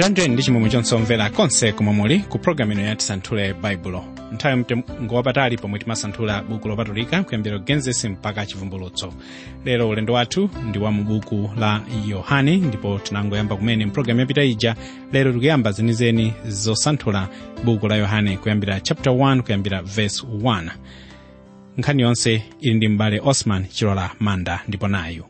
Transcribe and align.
njanjeni 0.00 0.34
ndi 0.34 0.42
chimwemwe 0.42 0.70
chonse 0.70 0.94
omvera 0.94 1.30
konse 1.30 1.72
komwe 1.72 1.92
muli 1.92 2.18
ku 2.18 2.38
programu 2.38 2.72
ino 2.72 2.82
yati 2.82 3.04
santhule 3.04 3.54
baibulo 3.54 4.04
nthawi 4.32 4.56
mtengo 4.56 5.14
wapatali 5.14 5.56
pomwe 5.58 5.78
timasanthula 5.78 6.42
buku 6.42 6.68
lopatulika 6.68 7.22
kuyambira 7.22 7.58
genesis 7.58 8.04
mpaka 8.04 8.46
chivumbulutso 8.46 9.12
lero 9.64 9.88
ulendo 9.88 10.12
wathu 10.12 10.50
ndi 10.68 10.78
wa 10.78 10.90
mu 10.92 11.04
buku 11.04 11.50
la 11.58 11.80
yohane 12.08 12.56
ndipo 12.56 12.98
tinangoyamba 12.98 13.56
kumene 13.56 13.86
mpulogalamu 13.86 14.20
yapita 14.20 14.42
ija. 14.44 14.74
Lero 15.12 15.32
tikuyamba 15.32 15.72
zenizeni 15.72 16.32
zosanthula 16.48 17.28
buku 17.64 17.88
la 17.88 17.96
yohane 17.96 18.36
kuyambira 18.36 18.80
chapter 18.80 19.12
1 19.12 19.40
kuyambira 19.42 19.82
verse 19.82 20.26
1 20.26 20.70
nkhani 21.78 22.02
yonse 22.02 22.42
ili 22.60 22.74
ndi 22.74 22.88
m'bale 22.88 23.20
osman 23.24 23.66
chilola 23.68 24.10
manda 24.20 24.60
ndipo 24.68 24.88
nayu 24.88 25.24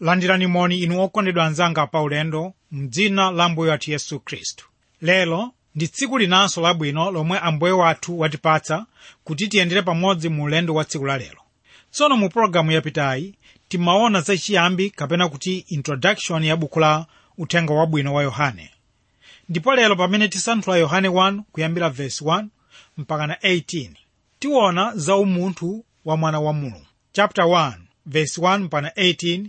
landirani 0.00 0.46
moni 0.46 0.78
inu 0.78 1.00
okondedwa 1.02 1.44
anzanga 1.46 1.86
pa 1.86 2.02
ulendo 2.02 2.54
mdzina 2.72 3.30
la 3.30 3.48
mbuye 3.48 3.70
wathu 3.70 3.90
yesu 3.90 4.20
khristu 4.20 4.66
lero 5.00 5.52
ndi 5.74 5.88
tsiku 5.88 6.18
linanso 6.18 6.60
labwino 6.60 7.10
lomwe 7.10 7.38
ambuye 7.38 7.72
wathu 7.72 8.18
watipatsa 8.20 8.86
kuti 9.24 9.48
tiyendere 9.48 9.82
pamodzi 9.82 10.28
mu 10.28 10.44
ulendo 10.44 10.74
wa 10.74 10.84
tsiku 10.84 11.04
la 11.06 11.18
lero 11.18 11.40
tsono 11.90 12.16
mu 12.16 12.28
pologalamu 12.28 12.72
yapitayi 12.72 13.34
timaona 13.68 14.20
zachiyambi 14.20 14.90
kapena 14.90 15.28
kuti 15.28 15.58
introduction 15.58 16.44
ya 16.44 16.56
buku 16.56 16.80
la 16.80 17.06
uthenga 17.38 17.74
wabwino 17.74 18.14
wa 18.14 18.22
yohane. 18.22 18.70
Ndipo 19.48 19.74
lero 19.74 19.96
pamene 19.96 20.28
tisanthula 20.28 20.76
yohane 20.76 21.08
1 21.08 21.42
kuyambira 21.52 21.90
vesi 21.90 22.24
1 22.24 22.44
mpaka 22.96 23.26
na 23.26 23.34
18 23.34 23.90
tiona 24.38 24.92
za 24.96 25.16
umunthu 25.16 25.84
wa 26.04 26.16
mwana 26.16 26.40
wa 26.40 26.52
mulungu. 26.52 26.86
Chapter 27.12 27.44
1 27.44 27.72
verse 28.06 28.40
1 28.40 28.58
mpaka 28.58 28.88
18 28.88 29.46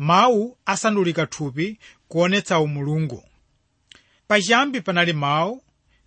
mawu 0.00 0.58
asandulika 0.66 1.26
thupi 1.26 1.78
kuonetsa 2.08 2.60
umulungu 2.60 3.24
pachiyambi 4.28 4.80
panali 4.80 5.12
mawu 5.12 5.62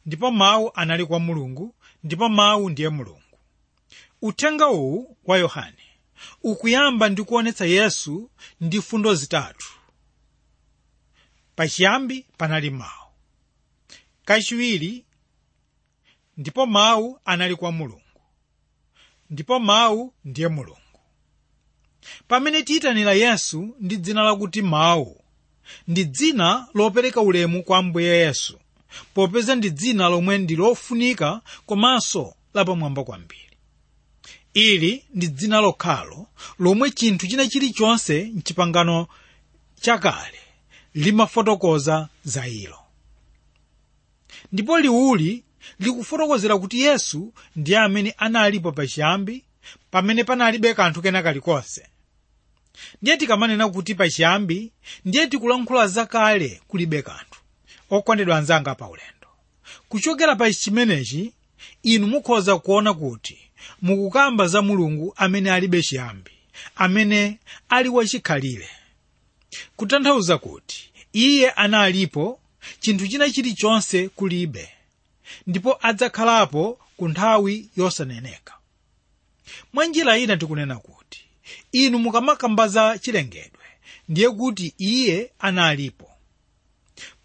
ndipo 0.05 0.31
mawu 0.31 0.72
anali 0.75 1.05
kwa 1.05 1.19
mulungu 1.19 1.75
ndipo 2.03 2.30
mawu 2.30 2.69
ndiye 2.69 2.89
mulungu. 2.89 3.19
Uthenga 4.21 4.67
uwu 4.67 5.17
wa 5.25 5.38
yohane 5.38 5.83
ukuyamba 6.44 7.09
ndi 7.09 7.23
kuonetsa 7.23 7.66
yesu 7.66 8.31
ndi 8.61 8.81
fundo 8.81 9.16
zitatu 9.16 9.67
pachiyambi 11.55 12.25
panali 12.38 12.69
mawu 12.69 13.09
kachiwiri 14.25 15.05
ndipo 16.38 16.66
mawu 16.66 17.19
anali 17.25 17.55
kwa 17.55 17.71
mulungu 17.71 18.21
ndipo 19.30 19.59
mawu 19.59 20.14
ndiye 20.25 20.47
mulungu 20.47 20.80
pamene 22.27 22.63
tiyitanira 22.63 23.13
yesu 23.13 23.75
ndi 23.79 23.97
dzina 23.97 24.23
lakuti 24.23 24.61
mawu 24.61 25.21
ndi 25.87 26.05
dzina 26.05 26.67
lopereka 26.73 27.21
ulemu 27.21 27.63
kwa 27.63 27.77
ambuye 27.77 28.17
yesu 28.17 28.59
popeza 29.13 29.55
ndi 29.55 29.69
dzina 29.69 30.09
lomwe 30.09 30.37
ndi 30.37 30.55
lofunika 30.55 31.41
komanso 31.65 32.35
lapamwamba 32.53 33.03
kwambiri. 33.03 33.39
Ili 34.53 35.03
ndi 35.13 35.27
dzina 35.27 35.61
lokhalo 35.61 36.27
lomwe 36.59 36.91
chinthu 36.91 37.27
china 37.27 37.47
chilichonse 37.47 38.31
mchipangano 38.35 39.07
chakale 39.81 40.39
limafotokoza 40.93 42.09
za 42.23 42.47
ilo. 42.47 42.79
Ndipo 44.51 44.79
liwuli 44.79 45.43
likufotokozera 45.79 46.57
kuti 46.57 46.81
yesu 46.81 47.33
ndiye 47.55 47.77
amene 47.77 48.11
analipo 48.17 48.71
pachiyambi 48.71 49.43
pamene 49.91 50.23
panalibe 50.23 50.73
kanthu 50.73 51.01
kena 51.01 51.23
kalikonse 51.23 51.87
ndiye 53.02 53.17
tikamanena 53.17 53.70
kuti 53.70 53.95
pachiyambi 53.95 54.72
ndiye 55.06 55.28
tikulankhula 55.28 55.88
zakale 55.88 56.61
kulibe 56.67 57.02
kanthu. 57.02 57.39
Okondedwa 57.89 58.38
anzanga 58.38 58.76
pa 58.76 58.88
ulendo. 58.88 59.28
Kuchokera 59.89 60.36
pa 60.36 60.54
chimenechi 60.54 61.34
inu 61.84 62.08
mukhoza 62.08 62.58
kuona 62.60 62.94
kuti 62.94 63.38
mukukamba 63.82 64.48
za 64.48 64.61
mulungu 64.61 65.14
amene 65.17 65.52
alibe 65.52 65.82
chiyambi 65.82 66.32
amene 66.76 67.39
ali 67.70 67.89
wachikhalire. 67.89 68.70
Kutanthauza 69.76 70.38
kuti 70.38 70.92
iye 71.14 71.50
analipo 71.52 72.40
chinthu 72.80 73.08
china 73.08 73.30
chilichonse 73.32 74.10
kulibe 74.10 74.70
ndipo 75.48 75.78
adzakhalapo 75.82 76.80
ku 76.98 77.08
nthawi 77.10 77.70
yosaneneka. 77.78 78.54
Mwa 79.73 79.86
njira 79.86 80.17
ina 80.17 80.38
tikunena 80.38 80.76
kuti 80.76 81.02
inu 81.71 81.99
mukamakamba 81.99 82.97
chilengedwe 82.99 83.64
ndiye 84.09 84.30
kuti 84.30 84.73
iye 84.77 85.31
analipo. 85.39 86.09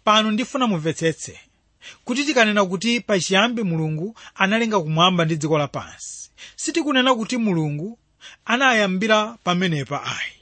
Pano 0.03 0.31
ndifuna 0.31 0.67
mumvetsetse 0.67 1.39
kuti 2.05 2.25
tikanena 2.25 2.65
kuti 2.65 2.99
pachiyambi 3.01 3.63
mulungu 3.63 4.15
analenga 4.35 4.79
kumwamba 4.79 5.25
ndi 5.25 5.35
dziko 5.35 5.57
lapansi. 5.57 6.29
Sitikunena 6.55 7.15
kuti 7.15 7.37
mulungu 7.37 7.99
anayambira 8.45 9.37
pamenepa 9.43 10.03
ayi. 10.03 10.33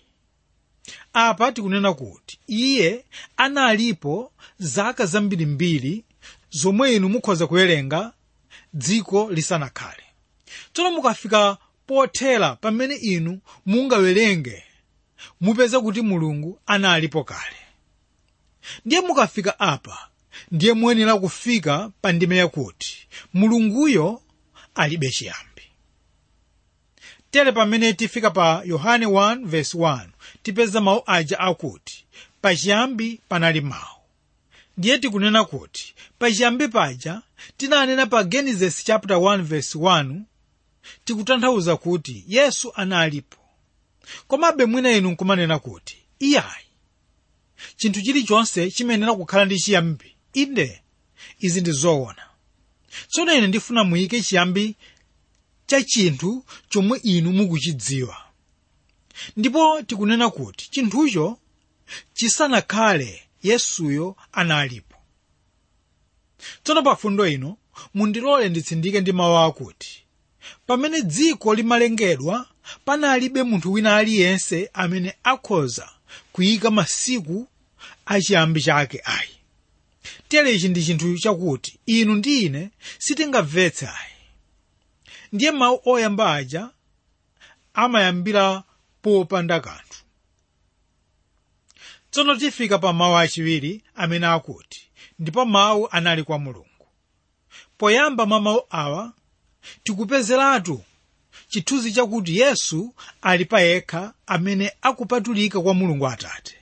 Apa 1.14 1.52
tikunena 1.52 1.94
kuti 1.94 2.40
iye 2.48 3.06
analipo 3.38 4.32
zaka 4.60 5.06
zambirimbiri 5.06 6.04
zomwe 6.50 6.96
inu 6.96 7.10
mukhoza 7.10 7.48
kuwerenga 7.48 8.14
dziko 8.74 9.32
lisanakhale. 9.32 10.04
Tsono 10.74 10.92
mukafika 10.92 11.58
pothera 11.88 12.56
pamene 12.56 12.96
inu 12.96 13.40
mungawerenge 13.66 14.64
mupeza 15.42 15.80
kuti 15.82 16.02
mulungu 16.02 16.60
analipo 16.66 17.24
kale. 17.24 17.58
Ndiye 18.86 19.02
mukafika 19.02 19.60
apa 19.60 20.10
ndiye 20.52 20.74
muyenera 20.74 21.18
kufika 21.18 21.92
pa 22.02 22.12
ndime 22.12 22.38
yakuti 22.38 23.08
mulunguyo 23.34 24.22
alibe 24.76 25.10
chiyambi 25.10 25.62
tere 27.32 27.52
pamene 27.52 27.94
tifika 27.94 28.32
pa 28.32 28.62
yohane 28.66 29.06
1:1 29.06 30.08
tipeza 30.44 30.82
mawu 30.82 31.04
aja 31.06 31.40
akuti 31.40 32.06
pachiyambi 32.42 33.22
panali 33.30 33.62
mawu. 33.62 34.02
Ndiye 34.78 34.98
tikunena 35.00 35.46
kuti 35.46 35.96
pachiyambi 36.20 36.68
paja 36.68 37.22
tinanena 37.58 38.06
pa 38.06 38.24
genesis 38.24 38.84
chapter 38.84 39.18
1:1 39.18 40.22
tikutanthauza 41.06 41.78
kuti 41.78 42.24
yesu 42.28 42.72
analipo. 42.76 43.38
Komabe 44.28 44.66
mwina 44.66 44.92
inu 44.92 45.10
nkumanena 45.12 45.60
kuti 45.60 45.98
iyayi 46.20 46.66
chinthu 47.78 48.02
chilichonse 48.02 48.72
chimenera 48.72 49.14
kukhala 49.16 49.46
ndi 49.46 49.58
chiyambi 49.60 50.16
inde 50.34 50.82
izi 51.40 51.62
ndi 51.62 51.72
zoona. 51.72 52.24
Tsono 53.10 53.34
ine 53.34 53.48
ndifuna 53.48 53.84
muyike 53.84 54.22
chiyambi 54.22 54.76
cha 55.66 55.84
chinthu 55.84 56.46
chomwe 56.70 56.98
inu 57.04 57.32
mukuchidziwa. 57.34 58.18
Ndipo 59.38 59.82
tikunena 59.82 60.30
kuti 60.30 60.70
chinthucho 60.72 61.40
chisanakhale 62.14 63.24
yesuyo 63.44 64.16
analipo. 64.32 64.98
Tsono 66.64 66.84
pa 66.84 66.96
fundo 66.96 67.28
ino 67.28 67.58
mundilole 67.94 68.50
nditsindike 68.50 69.02
ndi 69.02 69.12
mawu 69.12 69.38
akuti 69.38 70.04
pamene 70.68 71.02
dziko 71.02 71.56
limalengedwa 71.56 72.46
panalibe 72.86 73.44
munthu 73.44 73.72
wina 73.74 73.96
aliyense 73.98 74.70
amene 74.74 75.14
akhoza 75.24 75.90
kuyika 76.32 76.72
masiku 76.72 77.48
achiyambi 78.06 78.62
chake 78.62 79.02
ayi. 79.06 79.30
Tere 80.28 80.56
ichi 80.56 80.68
ndi 80.70 80.84
chinthu 80.86 81.18
chakuti 81.20 81.80
inu 81.86 82.16
ndi 82.16 82.42
ine 82.46 82.70
sitingamvetse 83.00 83.86
ayi 83.88 84.14
ndiye 85.32 85.52
mawu 85.52 85.80
oyamba 85.86 86.34
aja 86.34 86.70
amayambira 87.74 88.64
popanda 89.02 89.60
kanthu. 89.60 89.98
Tsono 92.12 92.36
tifika 92.36 92.78
pa 92.80 92.94
mawu 92.94 93.18
achiwiri 93.18 93.84
amene 93.96 94.28
akuti 94.28 94.82
ndipo 95.20 95.46
mawu 95.46 95.88
anali 95.92 96.24
kwa 96.24 96.40
mulungu. 96.40 96.88
Poyamba 97.78 98.26
mwa 98.26 98.42
mawu 98.42 98.62
awa 98.70 99.14
tikupezeratu. 99.84 100.84
Chithunzi 101.50 101.92
chakuti 101.92 102.38
yesu 102.40 102.94
ali 103.22 103.46
pa 103.46 103.62
yekha 103.62 104.14
amene 104.28 104.72
akupatulika 104.82 105.62
kwa 105.62 105.74
mulungu 105.74 106.08
atate. 106.08 106.56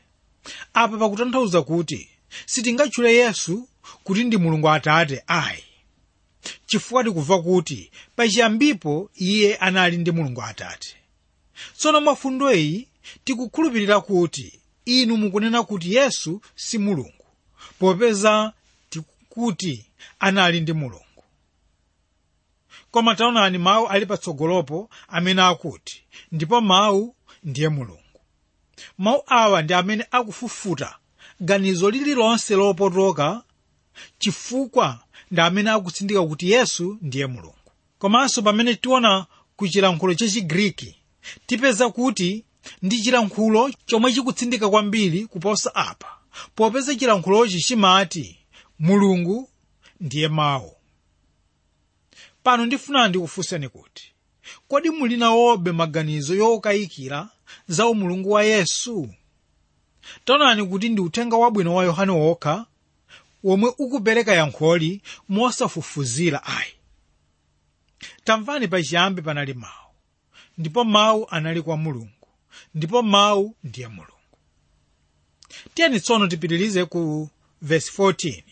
Apa 0.73 0.97
pakutanthauza 0.97 1.61
kuti 1.61 2.09
sitingatchule 2.45 3.13
yesu 3.15 3.69
kuti 4.03 4.23
ndi 4.23 4.37
mulungu 4.37 4.69
atate 4.69 5.23
ayi. 5.27 5.63
Chifukwa 6.65 7.03
tikumva 7.03 7.41
kuti 7.41 7.91
pachiyambipo 8.15 9.09
iye 9.15 9.55
anali 9.55 9.97
ndi 9.97 10.11
mulungu 10.11 10.41
atate. 10.41 10.95
Tsono 11.77 12.01
mwafundo 12.01 12.53
iyi 12.53 12.87
tikukhulupirira 13.23 14.01
kuti 14.01 14.59
inu 14.85 15.17
mukunena 15.17 15.63
kuti 15.63 15.95
yesu 15.95 16.41
si 16.55 16.77
mulungu 16.77 17.25
popeza 17.79 18.53
tikuti 18.89 19.85
anali 20.19 20.61
ndi 20.61 20.73
mulungu 20.73 21.04
koma 22.95 23.15
taonani 23.15 23.57
mawu 23.57 23.88
ali 23.88 24.06
patsogolopo 24.06 24.89
amene 25.07 25.42
akuti. 25.42 26.03
Ndipo 26.31 26.62
mawu 26.62 27.15
ndiye 27.44 27.69
mulungu. 27.69 28.19
Mawu 28.97 29.24
awa 29.27 29.62
ndi 29.62 29.74
amene 29.74 30.06
akufufuta. 30.12 30.95
Ganizo 31.39 31.89
lililonse 31.89 32.56
lopotoka 32.56 33.44
chifukwa 34.19 35.00
ndi 35.31 35.42
amene 35.42 35.69
akutsindika 35.69 36.24
kuti 36.25 36.51
yesu 36.51 36.97
ndiye 37.01 37.25
mulungu. 37.27 37.71
Komanso 38.00 38.42
pamene 38.42 38.75
tiona 38.75 39.25
ku 39.56 39.68
chilankhulo 39.68 40.13
chachigriki 40.13 40.95
tipeza 41.45 41.89
kuti 41.89 42.45
ndi 42.81 43.01
chilankhulo 43.01 43.71
chomwe 43.86 44.13
chikutsindika 44.13 44.69
kwambiri 44.69 45.25
kuposa 45.25 45.75
apa. 45.75 46.07
Popeza 46.56 46.95
chilankhulochi 46.95 47.59
chimati 47.59 48.38
mulungu 48.80 49.50
ndiye 50.00 50.27
mawu 50.27 50.71
pano 52.45 52.65
ndifuna 52.65 53.07
ndikufunseni 53.07 53.69
kuti 53.69 54.12
kodi 54.68 54.89
muli 54.89 55.18
nawobe 55.18 55.71
maganizo 55.71 56.36
yokayikira 56.36 57.30
za 57.68 57.88
umulungu 57.88 58.31
wa 58.31 58.44
yesu? 58.44 59.09
Taonani 60.25 60.65
kuti 60.68 60.89
ndi 60.89 61.01
uthenga 61.01 61.36
wabwino 61.38 61.75
wa 61.75 61.83
yohane 61.83 62.12
wokha 62.12 62.65
womwe 63.44 63.74
ukupereka 63.77 64.33
yankholi 64.33 65.01
mosafufuzira 65.30 66.44
ayi. 66.44 66.74
Tamvani 68.24 68.68
pachiyambi 68.68 69.21
panali 69.21 69.53
mawu 69.53 69.91
ndipo 70.57 70.83
mawu 70.83 71.27
anali 71.30 71.62
kwa 71.62 71.77
mulungu 71.77 72.27
ndipo 72.75 73.01
mawu 73.03 73.56
ndiye 73.63 73.88
mulungu. 73.88 74.12
Tiyeni 75.74 76.00
tsono 76.00 76.27
tipitirize 76.27 76.86
ku 76.86 77.30
vesi 77.62 77.91
14 78.01 78.44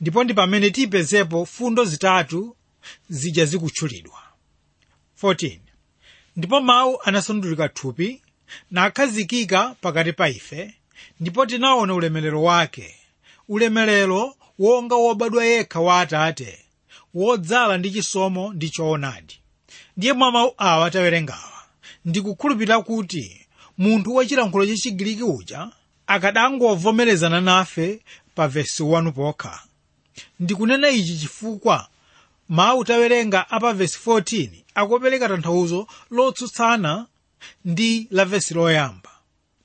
ndipo 0.00 0.24
ndi 0.24 0.34
pamene 0.34 0.70
tiyipezepo 0.70 1.46
fundo 1.46 1.84
zitatu 1.84 2.56
zija 3.08 3.44
zikutchulidwa 3.44 4.18
14 5.22 5.58
ndipo 6.36 6.60
mawu 6.60 6.98
anasandulika 7.04 7.68
thupi 7.68 8.22
nakhazikika 8.70 9.74
pakati 9.80 10.12
pa 10.12 10.28
ife 10.28 10.74
ndipo 11.20 11.46
tinaona 11.46 11.94
ulemerero 11.94 12.42
wake. 12.42 12.94
Ulemerero 13.48 14.36
wonga 14.58 14.94
wobadwa 14.94 15.44
yekha 15.44 15.80
wa 15.80 16.00
atate 16.00 16.58
wodzala 17.14 17.78
ndi 17.78 17.90
chisomo 17.90 18.52
ndi 18.52 18.70
choonadi. 18.70 19.38
Ndiye 19.96 20.12
mwa 20.12 20.32
mawu 20.32 20.54
awa 20.58 20.90
tawerengawa 20.90 21.52
ndikukhulupirira 22.04 22.82
kuti 22.82 23.46
munthu 23.78 24.14
wachilankhulo 24.14 24.66
cha 24.66 24.76
chigiriki 24.76 25.22
uja 25.22 25.68
akadangovomerezana 26.06 27.40
nafe 27.40 28.00
pa 28.34 28.48
vesi 28.48 28.82
1 28.82 29.12
pokha. 29.12 29.62
Ndikunena 30.40 30.88
ichi 30.90 31.18
chifukwa 31.18 31.88
mawu 32.48 32.84
tawerenga 32.84 33.50
apa 33.50 33.72
vesi 33.72 33.98
14 34.06 34.50
akupereka 34.74 35.28
tanthauzo 35.28 35.86
lotsutsana 36.10 37.06
ndi 37.64 38.08
la 38.10 38.24
vesi 38.24 38.54
loyamba. 38.54 39.10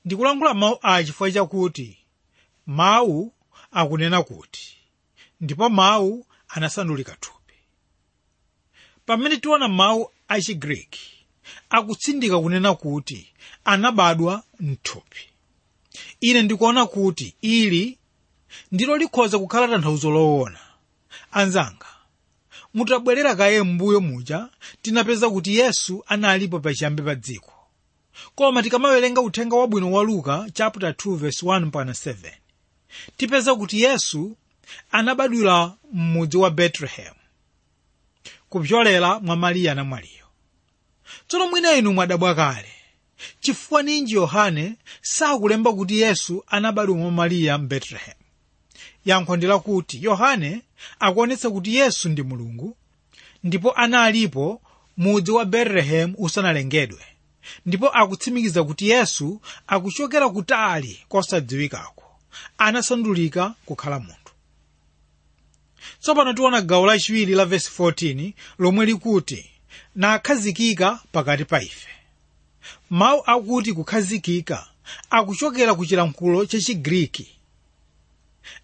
Ndikulankhula 0.04 0.54
mawu 0.54 0.78
a 0.82 1.04
chifukwa 1.04 1.32
chakuti 1.32 1.98
mawu 2.66 3.32
akunena 3.72 4.22
kuti 4.22 4.76
ndipo 5.40 5.68
mawu 5.68 6.26
anasandulika 6.48 7.16
thupi. 7.20 7.54
Pamene 9.06 9.36
tiona 9.36 9.68
mawu 9.68 10.10
a 10.28 10.40
chigriki 10.40 11.26
akutsindika 11.70 12.40
kunena 12.40 12.74
kuti 12.74 13.32
anabadwa 13.64 14.42
mthupi 14.60 15.20
ine 16.20 16.42
ndikuona 16.42 16.86
kuti 16.86 17.34
ili 17.40 17.98
ndilo 18.72 18.96
likhoza 18.96 19.38
kukhala 19.38 19.68
tanthauzo 19.68 20.10
loona. 20.10 20.58
Anzanga 21.32 21.86
mutabwerera 22.74 23.34
kaye 23.36 23.62
m'mbuyo 23.62 24.00
muja 24.00 24.48
tinapeza 24.82 25.30
kuti 25.30 25.56
yesu 25.56 26.04
analipo 26.06 26.60
pachiyambi 26.60 27.02
pa 27.02 27.14
dziko. 27.14 27.52
Koma 28.34 28.62
tikamawerenga 28.62 29.20
uthenga 29.20 29.56
wabwino 29.56 29.92
wa 29.92 30.04
luka 30.04 30.46
chapter 30.52 30.90
2 30.90 31.16
verse 31.16 31.46
1 31.46 31.60
mpaka 31.64 31.90
7 31.90 32.14
tipeza 33.16 33.54
kuti 33.54 33.80
yesu 33.82 34.36
anabadwira 34.90 35.72
m'mudzi 35.92 36.36
wa 36.36 36.50
betelehemu 36.50 37.16
kupyolera 38.48 39.20
mwa 39.20 39.36
mariya 39.36 39.74
namwaliyo 39.74 40.26
tsono 41.28 41.46
mwina 41.50 41.72
inu 41.72 41.92
mwadabwa 41.92 42.34
kale 42.34 42.72
chifukwa 43.40 43.82
ninji 43.82 44.14
yohane 44.14 44.74
sakulemba 45.02 45.72
kuti 45.72 46.00
yesu 46.00 46.44
anabadwa 46.46 46.96
mwa 46.96 47.10
mariya 47.10 47.58
m'betelehemu 47.58 48.21
yankho 49.04 49.36
lakuti 49.36 50.04
yohane 50.04 50.62
akuonetsa 51.00 51.50
kuti 51.50 51.74
yesu 51.76 52.08
ndi 52.08 52.22
mulungu 52.22 52.76
ndipo 53.44 53.72
analipo 53.72 54.60
mudzi 54.96 55.30
wa 55.30 55.44
betelehemu 55.44 56.14
usanalengedwe 56.18 57.00
ndipo 57.66 57.88
akutsimikiza 57.88 58.64
kuti 58.64 58.88
yesu 58.90 59.40
akuchokera 59.66 60.28
kutali 60.28 61.00
kosadziwikako. 61.08 62.02
Anasandulika 62.58 63.54
kukhala 63.66 63.98
munthu. 63.98 64.32
Tsopano 66.00 66.32
tiona 66.32 66.60
gawo 66.60 66.86
lachiwiri 66.86 67.34
la 67.34 67.44
vesi 67.44 67.70
14 67.78 68.32
lomwe 68.58 68.86
likuti 68.86 69.50
nakhazikika 69.96 71.00
pakati 71.12 71.44
pa 71.44 71.62
ife. 71.62 71.88
Mawu 72.90 73.22
akuti 73.26 73.72
kukhazikika 73.72 74.66
akuchokera 75.10 75.74
ku 75.74 75.86
chilankhulo 75.86 76.46
cha 76.46 76.60
chigriki 76.60 77.28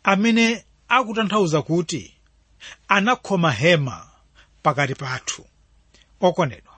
amene 0.03 0.65
akutanthauza 0.89 1.63
kuti 1.63 2.15
anakhoma 2.89 3.53
hema 3.53 4.09
pakati 4.63 4.95
pathu. 4.95 5.47
Okonedwa 6.21 6.75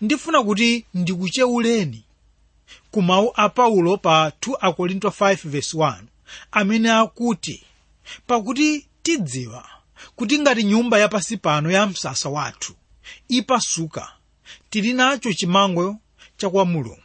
ndifuna 0.00 0.42
kuti 0.42 0.84
ndikucheuleni 0.94 2.04
ku 2.90 3.02
mawu 3.02 3.32
a 3.34 3.48
paulo 3.48 3.96
pa 3.96 4.28
2 4.40 4.56
akorinto 4.60 5.08
5:1 5.08 6.02
amene 6.52 6.90
akuti 6.90 7.64
pakuti 8.26 8.86
tidziwa 9.02 9.68
kuti 10.16 10.38
ngati 10.38 10.64
nyumba 10.64 10.98
yapasi 10.98 11.36
pano 11.36 11.70
ya 11.70 11.86
msasa 11.86 12.28
wathu 12.28 12.74
ipasuka 13.28 14.12
tili 14.70 14.92
nacho 14.92 15.32
chimango 15.32 15.96
chakwa 16.36 16.64
mulungu. 16.64 17.02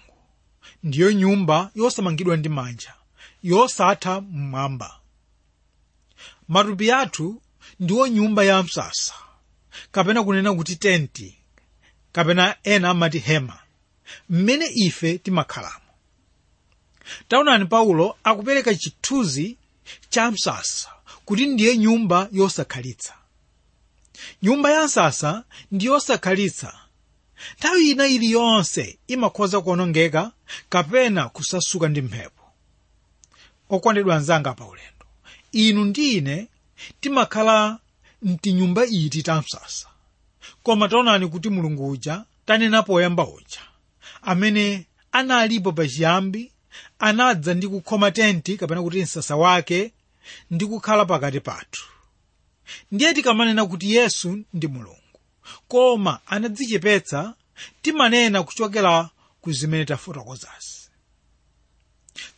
Ndiyo 0.84 1.12
nyumba 1.12 1.72
yosamangidwa 1.76 2.38
ndi 2.38 2.50
manja 2.50 2.94
yosatha 3.44 4.22
mmwamba 4.22 5.00
matupi 6.56 6.92
athu 6.92 7.42
ndiwo 7.80 8.08
nyumba 8.08 8.44
ya 8.44 8.64
msasa. 8.64 9.14
Kapena 9.92 10.24
kunena 10.24 10.54
kuti 10.54 10.76
tenti 10.76 11.38
kapena 12.12 12.56
ena 12.64 12.90
amati 12.90 13.20
hema. 13.20 13.60
Mmene 14.30 14.66
ife 14.74 15.18
timakhalamo. 15.18 15.86
Taonani 17.28 17.66
paulo 17.66 18.18
akupereka 18.24 18.76
chithunzi 18.76 19.58
cha 20.10 20.32
msasa 20.32 20.90
kuti 21.26 21.46
ndiye 21.46 21.78
nyumba 21.78 22.28
yosakhalitsa 22.32 23.14
nyumba 24.44 24.72
ya 24.72 24.86
msasa 24.86 25.44
ndi 25.72 25.86
yosakhalitsa 25.86 26.74
nthawi 27.58 27.90
ina 27.92 28.08
iliyonse 28.08 29.00
imakhoza 29.08 29.62
kuonongeka 29.62 30.32
kapena 30.70 31.30
kusasuka 31.30 31.88
ndi 31.88 32.02
mphepo. 32.02 32.44
Okondedwa 33.70 34.16
anzanga 34.16 34.54
pa 34.54 34.66
ulendo 34.66 35.01
inu 35.52 35.86
ndi 35.86 36.12
ine 36.18 36.48
timakhala 37.00 37.80
mtinyumba 38.22 38.86
iti 38.86 39.24
ta 39.24 39.42
msasa. 39.42 39.88
Koma 40.64 40.88
taonani 40.90 41.28
kuti 41.28 41.50
mulungu 41.50 41.90
uja 41.90 42.24
tanena 42.46 42.84
poyamba 42.84 43.28
uja. 43.28 43.60
Amene 44.22 44.86
analipo 45.12 45.72
pachiyambi 45.72 46.52
anadza 47.00 47.54
ndi 47.54 47.68
kukhoma 47.68 48.12
tenti 48.12 48.58
kapena 48.58 48.82
kuti 48.82 49.02
msasa 49.04 49.36
wake 49.36 49.92
ndi 50.52 50.66
kukhala 50.66 51.06
pakati 51.06 51.40
pathu. 51.40 51.84
Ndiye 52.92 53.14
tikamanena 53.14 53.66
kuti 53.66 53.96
yesu 53.96 54.40
ndi 54.54 54.68
mulungu. 54.68 54.98
Koma 55.68 56.20
anadzichepetsa 56.28 57.34
timanena 57.82 58.44
kuchokera 58.44 59.10
ku 59.42 59.52
zimene 59.52 59.86
tafotokozazi 59.86 60.81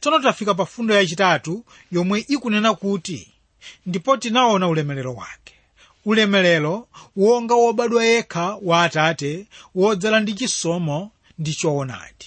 tsono 0.04 0.20
tafika 0.20 0.54
pa 0.54 0.66
fundo 0.66 0.94
yachitatu 0.96 1.66
yomwe 1.92 2.26
ikunena 2.28 2.74
kuti 2.74 3.32
ndipo 3.86 4.18
tinaona 4.18 4.68
ulemerero 4.68 5.14
wake. 5.14 5.54
Ulemerero 6.06 6.88
wonga 7.16 7.56
wobadwa 7.56 8.06
yekha 8.06 8.58
wa 8.62 8.84
atate 8.84 9.48
wodzala 9.76 10.20
ndi 10.20 10.34
chisomo 10.34 11.12
ndi 11.40 11.54
choonadi. 11.54 12.26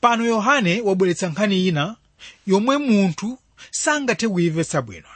Pano 0.00 0.24
yohane 0.24 0.80
wabweretsa 0.80 1.28
nkhani 1.28 1.66
ina 1.68 1.96
yomwe 2.46 2.78
munthu 2.78 3.38
sangathe 3.70 4.28
kuimvetsa 4.28 4.82
bwino. 4.82 5.08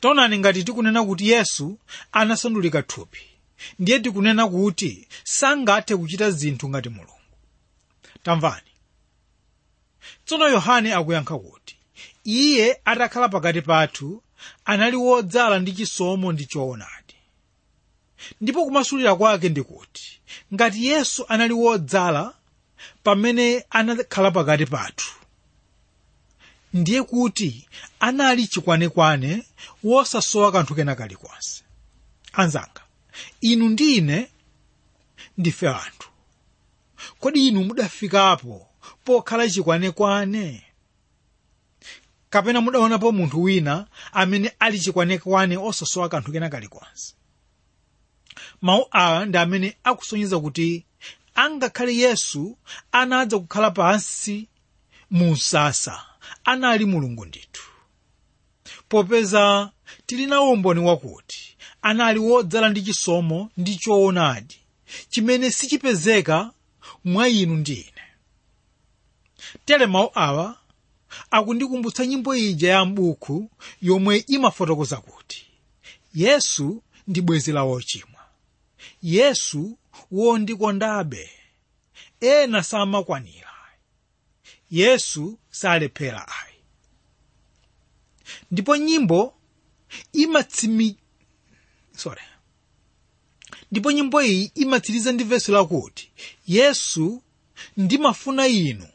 Taonani 0.00 0.38
ngati 0.38 0.64
tikunena 0.64 1.04
kuti 1.04 1.30
yesu 1.30 1.78
anasandulika 2.12 2.82
thupi. 2.82 3.20
Ndiye 3.78 3.98
tikunena 4.00 4.48
kuti 4.48 5.08
sangathe 5.24 5.96
kuchita 5.96 6.30
zinthu 6.30 6.68
ngati 6.68 6.88
mulungu. 6.88 7.12
Tamvani 8.22 8.70
tsono 10.26 10.48
yohane 10.48 10.94
akuyankha 10.94 11.38
kuti 11.38 11.76
iye 12.24 12.80
atakhala 12.84 13.28
pakati 13.28 13.62
pathu 13.62 14.22
anali 14.64 14.96
wodzala 14.96 15.58
ndi 15.58 15.72
chisomo 15.72 16.32
ndi 16.32 16.46
choonadi. 16.46 17.14
Ndipo 18.40 18.64
kumasulira 18.64 19.14
kwake 19.16 19.48
ndikuti 19.48 20.20
ngati 20.54 20.86
yesu 20.86 21.24
anali 21.28 21.54
wodzala 21.54 22.34
pamene 23.02 23.64
anakhala 23.70 24.30
pakati 24.30 24.66
pathu 24.66 25.12
ndiye 26.74 27.02
kuti 27.02 27.68
anali 28.00 28.46
chikwanekwane 28.46 29.42
wosasowa 29.84 30.52
kanthu 30.52 30.74
kena 30.74 30.94
kalikonse 30.94 31.62
anzanga 32.32 32.82
inu 33.40 33.68
ndi 33.68 33.96
ine 33.96 34.30
ndife 35.38 35.68
anthu. 35.68 36.08
Kodi 37.20 37.48
inu 37.48 37.64
mudafikapo 37.64 38.65
pokhala 39.10 39.48
chikwanekwane 39.50 40.62
kapena 42.30 42.60
mudaonapo 42.60 43.12
munthu 43.12 43.42
wina 43.42 43.86
amene 44.12 44.52
ali 44.58 44.78
chikwanekwane 44.80 45.56
osasowa 45.56 46.08
kanthu 46.08 46.32
kena 46.32 46.48
kalikonse 46.48 47.14
mawu 48.62 48.86
awa 48.90 49.26
ndi 49.26 49.38
amene 49.38 49.76
akusonyeza 49.84 50.40
kuti 50.40 50.84
angakhale 51.34 51.96
yesu 51.96 52.58
anadza 52.92 53.38
kukhala 53.38 53.70
pansi 53.70 54.48
mu 55.10 55.30
msasa 55.32 56.02
anali 56.44 56.84
mulungu 56.84 57.24
ndithu. 57.24 57.62
Popeza 58.88 59.70
tili 60.06 60.26
nawo 60.26 60.52
umboni 60.52 60.80
wakuti 60.80 61.56
anali 61.82 62.18
wodzala 62.18 62.68
ndi 62.68 62.82
chisomo 62.82 63.50
ndi 63.56 63.76
choonadi 63.76 64.56
chimene 65.08 65.50
sichipezeka 65.50 66.50
mwa 67.04 67.28
inu 67.28 67.56
ndi 67.56 67.72
ine 67.72 67.95
tere 69.64 69.86
mawu 69.86 70.10
awa 70.14 70.58
akundikumbutsa 71.30 72.06
nyimbo 72.06 72.34
ija 72.36 72.70
ya 72.72 72.84
m'buku 72.84 73.50
yomwe 73.82 74.16
imafotokoza 74.26 74.96
kuti 74.96 75.46
yesu 76.14 76.82
ndi 77.08 77.20
bwenzi 77.20 77.52
la 77.52 77.62
wochimwa. 77.64 78.20
Yesu 79.02 79.78
wondikondabe 80.10 81.30
ena 82.20 82.62
samakwanira. 82.62 83.52
Yesu 84.70 85.38
salephera 85.50 86.28
ayi. 86.28 86.54
Ndipo 88.50 88.76
nyimbo 88.76 89.34
imatsimi 90.12 90.96
sorry. 91.96 92.22
Ndipo 93.70 93.92
nyimbo 93.92 94.22
iyi 94.22 94.50
imatsiriza 94.54 95.12
ndi 95.12 95.24
vesi 95.24 95.52
lakuti 95.52 96.10
yesu 96.46 97.22
ndimafuna 97.76 98.46
inu 98.46 98.86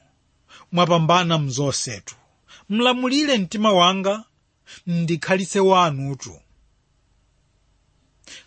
mwapambana 0.72 1.38
mzonsetu 1.38 2.16
mlamulire 2.70 3.38
mtima 3.38 3.72
wanga 3.72 4.24
ndikhalitse 4.88 5.60
wanutu 5.60 6.40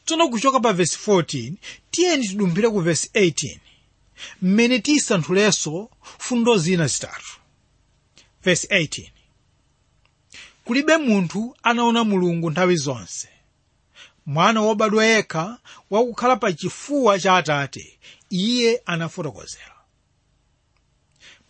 tsono 0.04 0.28
kuchoka 0.28 0.60
pa 0.60 0.72
vesi 0.72 0.98
14 1.06 1.52
tiyeni 1.90 2.28
tidumphire 2.28 2.68
ku 2.70 2.80
vesi 2.80 3.10
18 3.14 3.58
mmene 4.42 4.78
tiyisanthulenso 4.78 5.90
fundo 6.18 6.56
zina 6.58 6.86
zitatu. 6.86 7.38
Vesi 8.44 8.66
18 8.66 9.10
kulibe 10.64 10.96
munthu 10.96 11.56
anaona 11.62 12.04
mulungu 12.04 12.50
nthawi 12.50 12.76
zonse. 12.76 13.28
Mwana 14.26 14.60
wobadwa 14.60 15.04
yekha 15.04 15.58
wakukhala 15.90 16.36
pa 16.36 16.52
chifuwa 16.52 17.18
cha 17.18 17.36
atate 17.36 17.98
iye 18.30 18.82
anafotokozera 18.86 19.73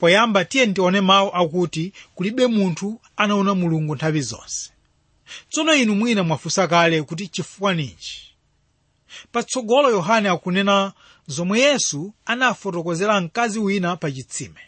poyamba 0.08 0.44
tiye 0.44 0.66
ndione 0.66 1.00
mawu 1.00 1.30
akuti 1.34 1.92
kulibe 2.14 2.46
munthu 2.46 3.00
anaona 3.16 3.54
mulungu 3.54 3.94
nthawi 3.94 4.20
zonse. 4.20 4.70
Tsono 5.50 5.74
inu 5.74 5.94
mwina 5.94 6.22
mwafunsa 6.22 6.68
kale 6.68 7.02
kuti 7.02 7.28
chifukwa 7.28 7.74
ninji 7.74 8.34
patsogolo 9.32 9.90
yohane 9.90 10.28
akunena 10.28 10.92
zomwe 11.26 11.58
yesu 11.60 12.14
anafotokozera 12.26 13.20
mkazi 13.20 13.58
wina 13.58 13.96
pa 13.96 14.12
chitsime. 14.12 14.60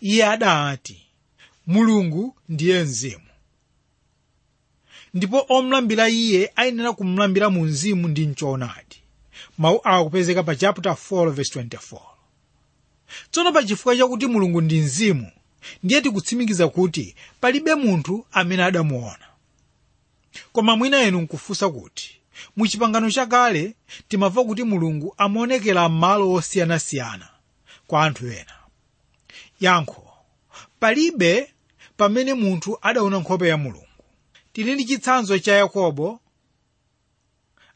Iye 0.00 0.26
adati 0.26 1.02
mulungu 1.66 2.36
ndiye 2.48 2.82
mzimu 2.84 3.28
ndipo 5.14 5.46
omulambira 5.48 6.08
iye 6.08 6.52
ayenera 6.56 6.92
kumulambira 6.92 7.50
mu 7.50 7.64
mzimu 7.64 8.08
ndi 8.08 8.26
mchoonadi 8.26 9.02
mawu 9.58 9.80
akupezeka 9.84 10.42
pa 10.42 10.56
chapter 10.56 10.92
4 11.10 11.30
verse 11.30 11.60
24 11.60 11.98
tsono 13.30 13.52
pa 13.52 13.62
chifukwa 13.62 13.96
chakuti 13.96 14.26
mulungu 14.26 14.60
ndi 14.60 14.80
mzimu 14.80 15.30
ndiye 15.82 16.00
tikutsimikiza 16.00 16.68
kuti 16.68 17.14
palibe 17.40 17.74
munthu 17.74 18.26
amene 18.32 18.62
adamuona. 18.64 19.26
Koma 20.52 20.76
mwina 20.76 21.02
inu 21.02 21.20
nkufunsa 21.20 21.70
kuti 21.70 22.20
mu 22.56 22.66
chipangano 22.68 23.10
chakale 23.10 23.74
timamva 24.08 24.44
kuti 24.44 24.62
mulungu 24.62 25.14
amaonekera 25.18 25.88
m'malo 25.88 26.32
osiyanasiyana 26.32 27.28
kwa 27.86 28.04
anthu 28.04 28.26
ena. 28.26 28.54
Yankho 29.60 30.10
palibe 30.80 31.54
pamene 31.96 32.34
munthu 32.34 32.78
adaona 32.82 33.18
nkhope 33.18 33.48
ya 33.48 33.56
mulungu. 33.56 33.86
Tili 34.52 34.74
ndi 34.74 34.84
chitsanzo 34.84 35.38
cha 35.38 35.52
yakobo 35.52 36.20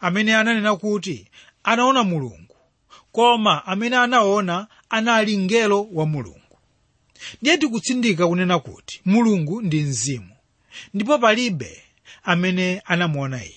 amene 0.01 0.37
ananena 0.37 0.77
kuti 0.77 1.29
anaona 1.65 2.05
mulungu 2.05 2.57
koma 3.13 3.67
amene 3.67 3.97
anaona 3.97 4.67
anali 4.91 5.37
mngelo 5.37 5.89
wa 5.93 6.07
mulungu. 6.07 6.39
Ndiye 7.43 7.59
tikutsindika 7.59 8.29
kunena 8.29 8.59
kuti 8.59 9.01
mulungu 9.05 9.63
ndi 9.63 9.81
mzimu 9.83 10.31
ndipo 10.95 11.19
palibe 11.19 11.83
amene 12.23 12.83
anamuona 12.85 13.45
iye. 13.45 13.55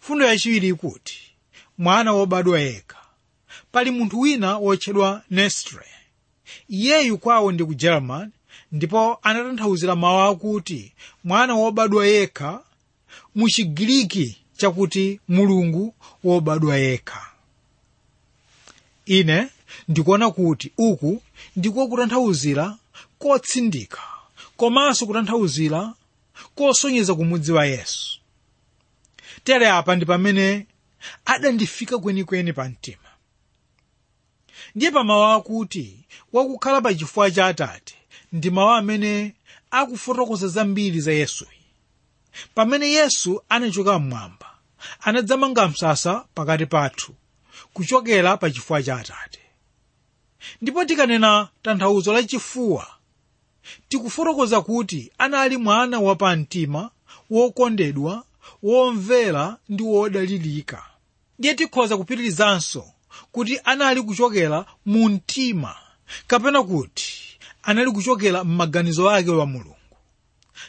Fundo 0.00 0.24
yachiwiri 0.26 0.68
ikuti 0.68 1.18
mwana 1.78 2.12
wobadwa 2.12 2.60
yekha 2.60 2.98
pali 3.72 3.90
munthu 3.90 4.20
wina 4.20 4.58
wotchedwa 4.58 5.22
nestre. 5.30 5.86
Iyeyu 6.68 7.18
kwawo 7.18 7.52
ndi 7.52 7.64
ku 7.64 7.74
german 7.74 8.32
ndipo 8.72 9.18
anatanthauzira 9.22 9.96
mawu 9.96 10.20
akuti 10.30 10.92
mwana 11.24 11.54
wobadwa 11.54 12.06
yekha 12.06 12.62
mu 13.34 13.48
chigiriki 13.50 14.36
chakuti 14.56 15.20
mulungu 15.28 15.94
wobadwa 16.24 16.76
yekha. 16.76 17.26
Ine 19.06 19.48
ndikuona 19.88 20.30
kuti 20.30 20.72
uku 20.78 21.22
ndiko 21.56 21.88
kutanthauzira 21.88 22.76
kotsindika 23.18 24.02
komanso 24.56 25.06
kutanthauzira 25.06 25.94
kosonyeza 26.54 27.14
kumudziwa 27.14 27.66
yesu. 27.66 28.18
Tere 29.44 29.68
apa 29.70 29.96
ndi 29.96 30.06
pamene 30.06 30.66
adandifika 31.24 31.98
kwenikweni 31.98 32.52
pa 32.52 32.68
mtima. 32.68 33.08
Ndiye 34.74 34.90
pa 34.90 35.04
mawu 35.04 35.24
akuti 35.24 35.98
wakukhala 36.32 36.80
pa 36.80 36.94
chifuwa 36.94 37.30
cha 37.30 37.46
atate 37.46 37.94
ndi 38.32 38.50
mawu 38.50 38.70
amene 38.70 39.34
akufotokoza 39.70 40.48
zambiri 40.48 41.00
za 41.00 41.12
yesuyi. 41.12 41.50
Pamene 42.54 42.88
yesu 42.90 43.42
anachoka 43.48 43.98
mmwamba 43.98 44.46
anadzamanga 45.00 45.68
msasa 45.68 46.24
pakati 46.34 46.66
pathu 46.66 47.14
kuchokera 47.72 48.36
pa 48.36 48.50
chifuwa 48.50 48.82
cha 48.82 48.96
atate 48.98 49.40
ndipo 50.62 50.84
tikanena 50.84 51.48
tanthauzo 51.62 52.12
lachifuwa 52.12 52.86
tikufotokoza 53.88 54.60
kuti 54.60 55.12
anali 55.18 55.56
mwana 55.56 56.00
wapamtima 56.00 56.90
wokondedwa 57.30 58.24
womvera 58.62 59.56
ndi 59.68 59.82
wodalirika 59.82 60.84
ndiye 61.38 61.54
tikhoza 61.54 61.96
kupitirizanso 61.96 62.84
kuti 63.32 63.60
anali 63.64 64.02
kuchokera 64.02 64.66
mu 64.86 65.08
mtima 65.08 65.76
kapena 66.26 66.62
kuti 66.62 67.38
anali 67.62 67.90
kuchokera 67.90 68.44
m'maganizo 68.44 69.10
ake 69.10 69.30
wa 69.30 69.46
mulungu. 69.46 69.74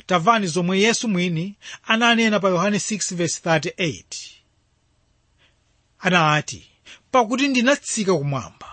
Tamvani 0.06 0.48
zomwe 0.48 0.80
yesu 0.80 1.08
mwini 1.08 1.56
ananena 1.88 2.40
pa 2.40 2.50
yohane 2.50 2.78
6:38 2.78 4.04
anati 6.00 6.68
pakuti 7.12 7.48
ndinatsika 7.48 8.14
kumwamba 8.16 8.69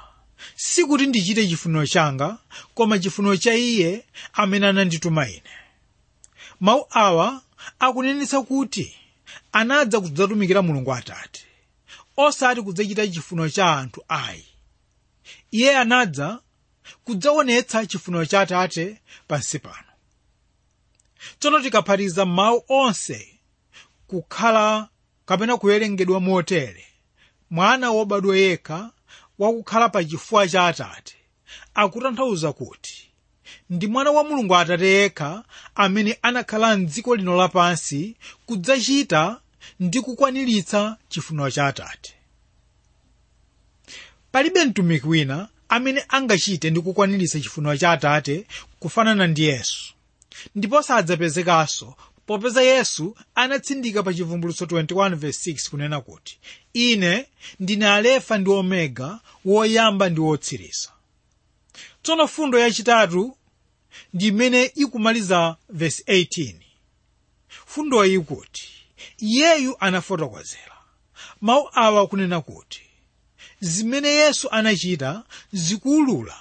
sikuti 0.56 1.06
ndichite 1.06 1.48
chifuniro 1.48 1.86
changa 1.86 2.38
koma 2.74 2.98
chifuniro 2.98 3.36
cha 3.36 3.54
iye 3.54 4.04
amene 4.32 4.66
anandituma 4.66 5.28
ine. 5.28 5.42
Mawu 6.60 6.86
awa 6.90 7.42
akunenetsa 7.78 8.42
kuti 8.42 8.96
anadza 9.52 10.00
kudzatumikira 10.00 10.62
mulungu 10.62 10.94
atate 10.94 11.44
osati 12.16 12.62
kudzachita 12.62 13.08
chifuniro 13.08 13.48
cha 13.48 13.76
anthu 13.76 14.04
ayi. 14.08 14.44
Iye 15.50 15.76
anadza 15.78 16.40
kudzaonetsa 17.04 17.86
chifuniro 17.86 18.24
cha 18.26 18.40
atate 18.40 19.00
pansi 19.28 19.58
pano. 19.58 19.92
Tsono 21.38 21.60
tikaphatiza 21.60 22.26
mawu 22.26 22.64
onse 22.68 23.38
kukhala 24.06 24.88
kapena 25.26 25.56
kuwerengedwa 25.56 26.20
motere 26.20 26.86
mwana 27.50 27.90
wobadwa 27.90 28.36
yekha 28.36 28.90
wakukhala 29.38 29.88
pa 29.88 30.04
chifukwa 30.04 30.48
cha 30.48 30.66
atate. 30.66 31.14
Akutanthauza 31.74 32.52
kuti 32.52 33.02
ndi 33.70 33.86
mwana 33.86 34.10
wa 34.10 34.24
mulungu 34.24 34.56
atate 34.56 34.86
yekha 34.88 35.44
amene 35.74 36.18
anakhala 36.22 36.76
mdziko 36.76 37.16
lino 37.16 37.36
lapansi 37.36 38.16
kudzachita 38.46 39.40
ndi 39.80 40.00
kukwaniritsa 40.00 40.96
chifuniro 41.08 41.50
cha 41.50 41.66
atate. 41.66 42.14
Palibe 44.32 44.64
mtumiki 44.64 45.06
wina 45.08 45.48
amene 45.68 46.04
angachite 46.08 46.70
ndi 46.70 46.80
kukwaniritsa 46.80 47.40
chifuniro 47.40 47.76
cha 47.76 47.90
atate 47.92 48.46
kufanana 48.80 49.26
ndi 49.26 49.44
yesu. 49.44 49.92
Ndipo 50.54 50.82
sadzapezekanso 50.82 51.94
popeza 52.26 52.62
yesu 52.62 53.16
anatsindika 53.34 54.02
pa 54.02 54.14
chivumbulutso 54.14 54.64
21:6 54.64 55.70
kunena 55.70 56.00
kuti 56.00 56.38
ine 56.72 57.26
ndine 57.60 57.88
alefa 57.88 58.38
ndi 58.38 58.50
omega 58.50 59.20
woyamba 59.44 60.08
ndi 60.08 60.20
wotsiriza 60.20 60.88
tsono 62.02 62.26
fundo 62.28 62.58
yachitatu 62.58 63.36
ndi 64.14 64.26
imene 64.26 64.64
ikumaliza 64.74 65.56
vesi 65.68 66.02
18 66.02 66.54
fundoyi 67.48 68.14
ikuti 68.14 68.68
iyeyu 69.18 69.76
anafotokozera. 69.80 70.72
Mawu 71.40 71.68
awa 71.72 72.06
kunena 72.06 72.40
kuti 72.40 72.82
zimene 73.60 74.08
yesu 74.08 74.48
anachita 74.50 75.22
zikuwulula 75.52 76.36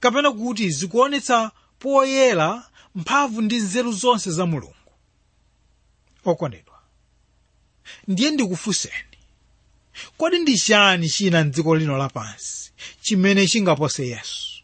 kapena 0.00 0.30
kuti 0.32 0.70
zikuonetsa 0.70 1.50
poyera 1.78 2.68
mphamvu 2.94 3.42
ndi 3.42 3.56
nzeru 3.56 3.92
zonse 3.92 4.30
za 4.30 4.46
mulungu 4.46 4.75
okondedwa 6.30 6.78
ndiye 8.08 8.30
ndikufunseni 8.30 9.16
kodi 10.16 10.38
ndi 10.38 10.58
chani 10.58 11.08
china 11.08 11.44
mdziko 11.44 11.76
lino 11.76 11.98
lapansi 11.98 12.72
chimene 13.00 13.46
chingapose 13.46 14.06
yesu? 14.06 14.62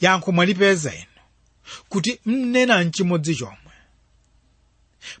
Yankho 0.00 0.32
mwalipeza 0.32 0.94
inu 0.94 1.04
kuti 1.88 2.20
mnena 2.26 2.84
mchimodzi 2.84 3.36
chomwe. 3.36 3.56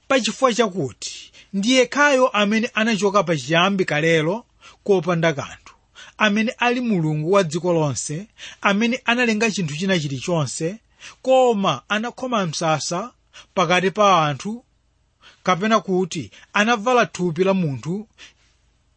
Pachifukwa 0.08 0.54
chakuti 0.54 1.32
ndiye 1.52 1.86
khayo 1.86 2.28
amene 2.28 2.70
anachoka 2.74 3.22
pachiyambi 3.22 3.84
kalelo 3.84 4.44
kopanda 4.84 5.32
kanthu 5.32 5.74
amene 6.18 6.52
ali 6.58 6.80
mulungu 6.80 7.32
wa 7.32 7.42
dziko 7.44 7.72
lonse 7.72 8.26
amene 8.60 9.00
analenga 9.04 9.50
chinthu 9.50 9.76
china 9.76 9.98
chilichonse 10.00 10.76
koma 11.22 11.82
anakhoma 11.88 12.46
msasa 12.46 13.12
pakati 13.54 13.90
pa 13.90 14.26
anthu 14.26 14.64
kapena 15.42 15.80
kuti 15.80 16.30
anavala 16.52 17.06
thupi 17.06 17.44
la 17.44 17.54
munthu 17.54 18.08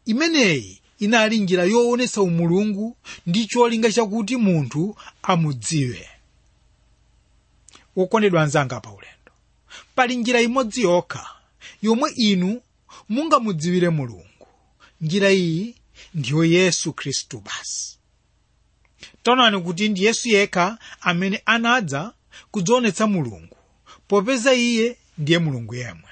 imeneyi 0.05 0.81
inali 0.99 1.39
njira 1.39 1.63
yoonetsa 1.63 2.21
umulungu 2.21 2.97
ndi 3.27 3.45
cholinga 3.47 3.91
chakuti 3.91 4.35
munthu 4.37 4.95
amudziwe. 5.23 6.09
Wokondedwa 7.95 8.41
anzanga 8.43 8.79
pa 8.79 8.89
ulendo 8.89 9.31
pali 9.95 10.15
njira 10.15 10.41
imodzi 10.41 10.81
yokha 10.81 11.27
yomwe 11.81 12.11
inu 12.15 12.61
mungamudziwire 13.09 13.89
mulungu. 13.89 14.47
Njira 15.01 15.31
iyi 15.31 15.75
ndiyo 16.13 16.43
yesu 16.45 16.93
khristu 16.93 17.39
basi. 17.39 17.97
Taonani 19.23 19.61
kuti 19.61 19.89
ndi 19.89 20.03
yesu 20.05 20.29
yekha 20.29 20.77
amene 21.01 21.41
anadza 21.45 22.13
kudzionetsa 22.51 23.07
mulungu 23.07 23.57
popeza 24.15 24.53
iye 24.53 24.97
ndiye 25.17 25.39
mulungu 25.39 25.75
yemwe. 25.75 26.09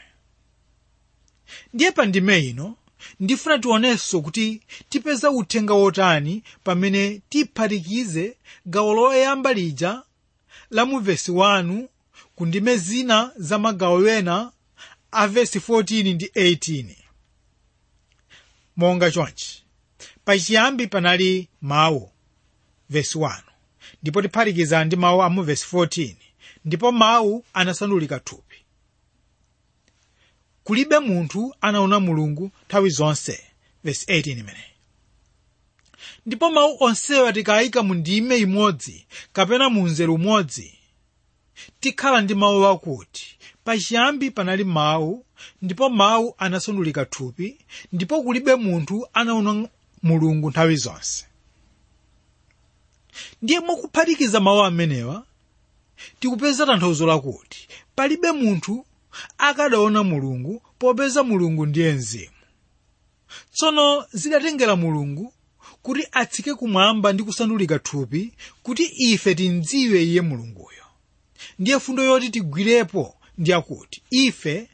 Ndiye 1.74 1.92
pa 1.92 2.06
ndime 2.06 2.40
ino 2.50 2.76
ndifuna 3.20 3.60
tionenso 3.60 4.22
kuti 4.22 4.62
tipeza 4.90 5.32
uthenga 5.32 5.74
wotani 5.74 6.44
pamene 6.64 7.22
tiphatikize 7.30 8.38
gawo 8.66 8.94
loyamba 8.94 9.54
lija 9.54 10.04
la 10.72 10.86
mu 10.86 11.00
vesi 11.00 11.32
1 11.32 11.88
ku 12.36 12.46
ndime 12.46 12.78
zina 12.78 13.32
za 13.38 13.60
magawo 13.60 14.08
ena 14.10 14.52
a 15.12 15.28
vesi 15.28 15.60
14 15.60 16.14
ndi 16.16 16.26
18 16.26 16.96
monga 18.78 19.12
chonchi 19.12 19.64
pachiyambi 20.26 20.88
panali 20.88 21.48
mawu 21.62 22.12
vesi 22.90 23.18
1 23.18 23.42
ndipo 24.04 24.22
tiphatikiza 24.22 24.86
ndi 24.86 24.96
mawu 24.96 25.24
a 25.24 25.30
mu 25.30 25.44
vesi 25.44 25.66
14 25.76 26.16
ndipo 26.66 26.92
mawu 26.92 27.46
anasandulika 27.54 28.20
thupi. 28.20 28.56
Kulibe 30.64 31.00
munthu 31.00 31.56
anaona 31.62 32.00
mulungu 32.00 32.52
nthawi 32.66 32.90
zonse 32.90 33.44
vesi 33.84 34.06
18 34.06 34.32
imeneyi 34.32 34.64
ndipo 36.26 36.52
mawu 36.52 36.78
onsewa 36.80 37.34
tikayika 37.34 37.84
mu 37.84 37.94
ndime 37.94 38.38
imodzi 38.38 39.06
kapena 39.34 39.70
mu 39.70 39.82
mzere 39.84 40.12
umodzi 40.12 40.78
tikhala 41.80 42.22
ndi 42.22 42.36
mawu 42.36 42.66
akuti 42.68 43.38
pachiyambi 43.64 44.32
panali 44.32 44.64
mawu 44.64 45.26
ndipo 45.62 45.90
mawu 45.90 46.36
anasandulika 46.38 47.06
thupi 47.06 47.58
ndipo 47.92 48.24
kulibe 48.24 48.56
munthu 48.56 49.08
anaona 49.14 49.68
mulungu 50.04 50.50
nthawi 50.50 50.76
zonse. 50.76 51.26
Ndiye 53.42 53.60
mwakuphatikiza 53.60 54.40
mawu 54.40 54.64
amenewa 54.64 55.26
tikupeza 56.20 56.66
tanthauzo 56.66 57.08
lakuti 57.08 57.68
palibe 57.96 58.32
munthu 58.32 58.86
akadaona 59.38 60.04
mulungu 60.04 60.62
popeza 60.80 61.24
mulungu 61.24 61.66
ndiye 61.66 61.94
mzimu 61.94 62.32
tsono 63.54 64.06
zidatengera 64.14 64.76
mulungu 64.76 65.34
kuti 65.82 66.08
atsike 66.12 66.54
kumwamba 66.54 67.14
ndi 67.14 67.24
kusandulika 67.24 67.80
thupi 67.80 68.34
kuti 68.64 68.84
ife 68.98 69.36
timdziwe 69.36 70.04
iye 70.04 70.22
mulunguyo. 70.22 70.84
Ndiye 71.60 71.80
fundo 71.80 72.04
yoti 72.04 72.30
tigwirepo 72.30 73.16
ndi 73.38 73.54
akuti 73.54 74.02
ife 74.10 74.70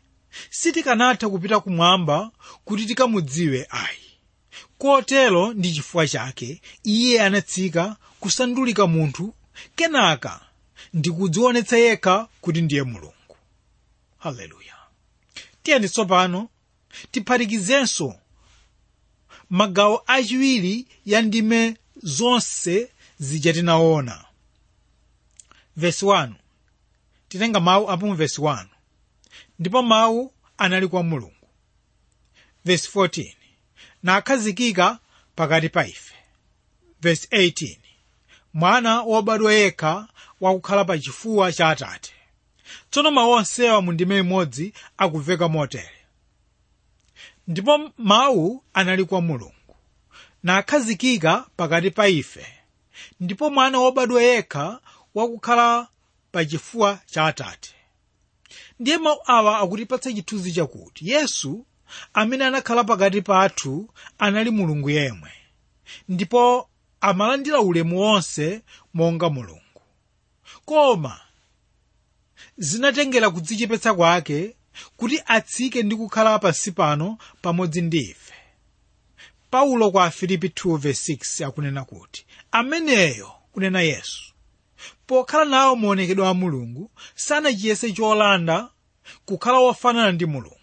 sitikanatha 0.49 1.29
kupita 1.29 1.59
kumwamba 1.59 2.31
kuti 2.65 2.85
tikamudziwe 2.85 3.67
ayi. 3.69 3.97
Kotero 4.77 5.53
ndi 5.53 5.71
chifukwa 5.73 6.07
chake 6.07 6.61
iye 6.83 7.21
anatsika 7.21 7.95
kusandulika 8.19 8.87
munthu 8.87 9.33
kenaka 9.75 10.41
ndi 10.93 11.11
kudzionetsa 11.11 11.77
yekha 11.77 12.27
kuti 12.41 12.61
ndiye 12.61 12.83
mulungu. 12.83 13.37
Haleluya. 14.17 14.75
Tiyeni 15.63 15.89
tsopano 15.89 16.49
tiphatikizenso 17.11 18.15
magawo 19.49 20.03
achiwiri 20.07 20.87
ya 21.05 21.21
ndime 21.21 21.77
zonse 22.03 22.91
zija 23.19 23.53
tinaona 23.53 24.25
vesi 25.77 26.05
1 26.05 26.31
titenga 27.29 27.59
mawu 27.59 27.91
apo 27.91 28.05
mu 28.07 28.13
vesi 28.15 28.41
1 28.41 28.65
ndipo 29.59 29.81
mawu 29.83 30.33
anali 30.57 30.87
kwa 30.87 31.03
mulungu. 31.03 31.35
Vesi 32.65 32.89
14 32.93 33.33
nakhazikika 34.03 34.99
pakati 35.35 35.69
pa 35.69 35.87
ife. 35.87 36.13
Vesi 37.01 37.27
18 37.31 37.77
mwana 38.53 39.01
wobadwa 39.01 39.53
yekha 39.53 40.07
wakukhala 40.45 40.85
pa 40.85 40.97
chifuwa 40.99 41.51
cha 41.51 41.69
atate. 41.69 42.11
Tsono 42.89 43.11
mawu 43.11 43.31
onsewa 43.31 43.81
mu 43.81 43.91
ndime 43.91 44.17
imodzi 44.19 44.73
akuveka 44.97 45.47
motere 45.47 45.89
ndipo 47.47 47.91
mawu 47.97 48.63
anali 48.73 49.05
kwa 49.05 49.21
mulungu 49.21 49.75
nakhazikika 50.43 51.45
pakati 51.57 51.91
pa 51.91 52.07
ife. 52.07 52.45
Ndipo 53.19 53.49
mwana 53.49 53.79
wobadwa 53.79 54.23
yekha 54.23 54.79
wakukhala 55.15 55.87
pa 56.31 56.45
chifuwa 56.45 56.99
cha 57.05 57.25
atate. 57.25 57.73
Ndiye 58.79 58.97
mawu 58.97 59.19
awa 59.25 59.59
akutipatsa 59.59 60.13
chithunzi 60.13 60.51
chakuti 60.53 61.09
yesu 61.09 61.65
amene 62.13 62.45
anakhala 62.45 62.83
pakati 62.83 63.21
pathu 63.21 63.89
anali 64.19 64.49
mulungu 64.51 64.89
yemwe. 64.89 65.31
Ndipo 66.09 66.69
amalandira 67.01 67.59
ulemu 67.61 67.99
wonse 67.99 68.61
monga 68.93 69.29
mulungu 69.29 69.61
koma. 70.65 71.19
Zinatengera 72.57 73.29
kudzichepetsa 73.29 73.93
kwake 73.93 74.55
kuti 74.97 75.21
atsike 75.25 75.83
ndi 75.83 75.95
kukhala 75.95 76.39
pansi 76.39 76.71
pano 76.71 77.17
pamodzi 77.41 77.81
ndi 77.81 77.97
ife. 77.99 78.33
Paulo 79.49 79.91
kwa 79.91 80.11
filipi 80.11 80.47
2:6 80.47 81.45
akunena 81.47 81.85
kuti 81.85 82.25
ameneyo 82.51 83.31
kunena 83.51 83.81
yesu 83.81 84.33
pokhala 85.07 85.45
nawo 85.45 85.75
maonekedwe 85.75 86.27
a 86.27 86.33
mulungu 86.33 86.91
sanachiyese 87.15 87.91
cholanda 87.91 88.69
kukhala 89.25 89.57
wofanana 89.59 90.11
ndi 90.11 90.25
mulungu. 90.25 90.59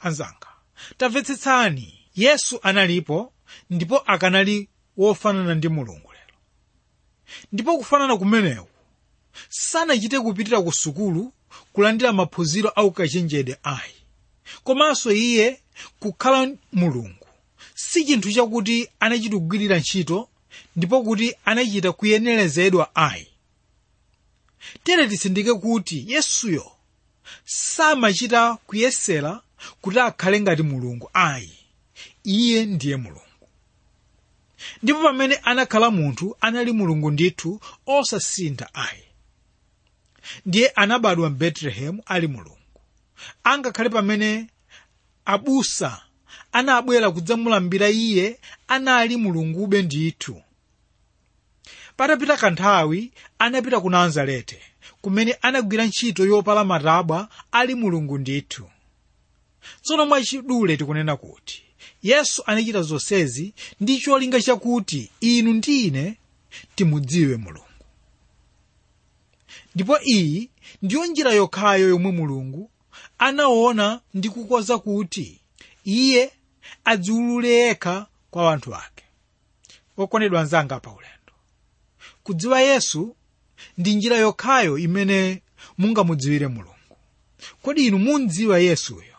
Anzanga 0.00 0.46
tamvetsetsani 0.96 1.98
yesu 2.14 2.58
analipo 2.62 3.32
ndipo 3.70 3.98
akanali 3.98 4.68
wofanana 4.96 5.54
ndi 5.54 5.68
mulungu 5.68 6.11
ndipo 7.52 7.78
kufanana 7.78 8.16
kumeneku 8.16 8.68
sanachite 9.48 10.20
kupitira 10.20 10.62
ku 10.62 10.72
sukulu 10.72 11.32
kulandira 11.72 12.12
maphunziro 12.12 12.68
aukachenjede 12.70 13.56
ayi. 13.62 13.94
Komanso 14.64 15.12
iye 15.12 15.60
kukhala 16.00 16.48
mulungu. 16.72 17.26
Si 17.74 18.04
chinthu 18.04 18.32
chakuti 18.32 18.88
anachitogwirira 19.00 19.78
ntchito 19.78 20.28
ndipo 20.76 21.02
kuti 21.02 21.34
anachita 21.44 21.92
kuyenerezedwa 21.92 22.94
ayi. 22.96 23.26
Tere 24.84 25.08
tisindike 25.08 25.54
kuti 25.54 26.04
yesuyo 26.12 26.72
samachita 27.44 28.54
kuyesera 28.66 29.40
kuti 29.80 30.00
akhale 30.00 30.40
ngati 30.40 30.62
mulungu 30.62 31.10
ayi. 31.12 31.52
Iye 32.24 32.66
ndiye 32.66 32.96
mulungu 32.96 33.31
ndipo 34.82 35.02
pamene 35.02 35.34
anakhala 35.34 35.90
munthu 35.90 36.36
anali 36.40 36.72
mulungu 36.72 37.10
ndithu 37.10 37.60
osasintha 37.86 38.74
ayi. 38.74 39.04
Ndiye 40.46 40.68
anabadwa 40.68 41.30
m'betelehemu 41.30 42.02
ali 42.06 42.26
mulungu. 42.26 42.58
Angakhale 43.44 43.88
pamene 43.88 44.46
abusa 45.24 46.02
anabwera 46.52 47.10
kudzamulambira 47.10 47.88
iye 47.90 48.38
anali 48.68 49.16
mulungube 49.16 49.82
ndithu. 49.82 50.42
Patapita 51.96 52.36
kanthawi 52.36 53.12
anapita 53.38 53.80
ku 53.80 53.90
nazarete 53.90 54.60
kumene 55.00 55.36
anagwira 55.42 55.84
ntchito 55.86 56.24
yopala 56.26 56.64
matabwa 56.64 57.28
ali 57.52 57.74
mulungu 57.74 58.18
ndithu. 58.18 58.70
Tsono 59.82 60.06
mwachidule 60.06 60.76
tikunena 60.76 61.16
kuti 61.16 61.62
yesu 62.02 62.42
anachita 62.46 62.82
zonsezi 62.82 63.54
ndi 63.80 63.98
cholinga 63.98 64.42
chakuti 64.42 65.10
inu 65.20 65.52
ndi 65.52 65.86
ine 65.86 66.16
timudziwe 66.74 67.36
mulungu. 67.36 67.66
Ndipo 69.74 69.98
iyi 70.00 70.50
ndiyo 70.82 71.06
njira 71.06 71.32
yokhayo 71.32 71.88
yomwe 71.88 72.12
mulungu 72.12 72.70
anaona 73.18 74.00
ndi 74.14 74.28
kukonza 74.28 74.78
kuti 74.78 75.40
iye 75.84 76.32
adziwulule 76.84 77.48
yekha 77.50 78.06
kwa 78.30 78.52
anthu 78.52 78.74
ake. 78.74 79.04
Okondedwa 79.96 80.40
anzanga 80.40 80.80
pa 80.80 80.90
ulendo 80.90 81.32
kudziwa 82.24 82.60
yesu 82.60 83.16
ndi 83.78 83.94
njira 83.94 84.16
yokhayo 84.16 84.78
imene 84.78 85.42
mungamudziwire 85.78 86.46
mulungu. 86.48 86.96
Kodi 87.62 87.86
inu 87.86 87.98
mundziwa 87.98 88.58
yesuyo 88.58 89.11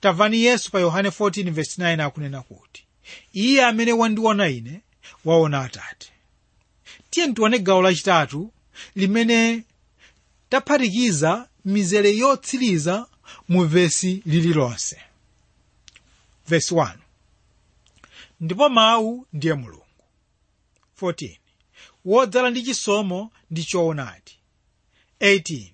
tamvani 0.00 0.42
yesu 0.44 0.70
pa 0.70 0.80
yohane 0.80 1.08
14:9 1.08 2.00
akunena 2.02 2.42
kuti 2.42 2.84
iye 3.32 3.64
amene 3.64 3.92
wandiona 3.92 4.48
ine 4.48 4.80
waona 5.24 5.60
atate. 5.60 6.12
Tiye 7.10 7.32
tione 7.32 7.58
gawo 7.58 7.82
lachitatu 7.82 8.52
limene 8.94 9.62
taphatikiza 10.48 11.48
mizere 11.64 12.16
yotsiriza 12.16 13.06
mu 13.48 13.64
vesi 13.66 14.22
lililonse 14.26 15.00
vesi 16.48 16.74
1 16.74 16.94
ndipo 18.40 18.68
mawu 18.68 19.26
ndiye 19.32 19.54
mulungu. 19.54 19.84
14 21.00 21.38
wodzala 22.04 22.50
ndi 22.50 22.62
chisomo 22.62 23.32
ndi 23.50 23.64
choonadi. 23.64 24.32
18 25.20 25.70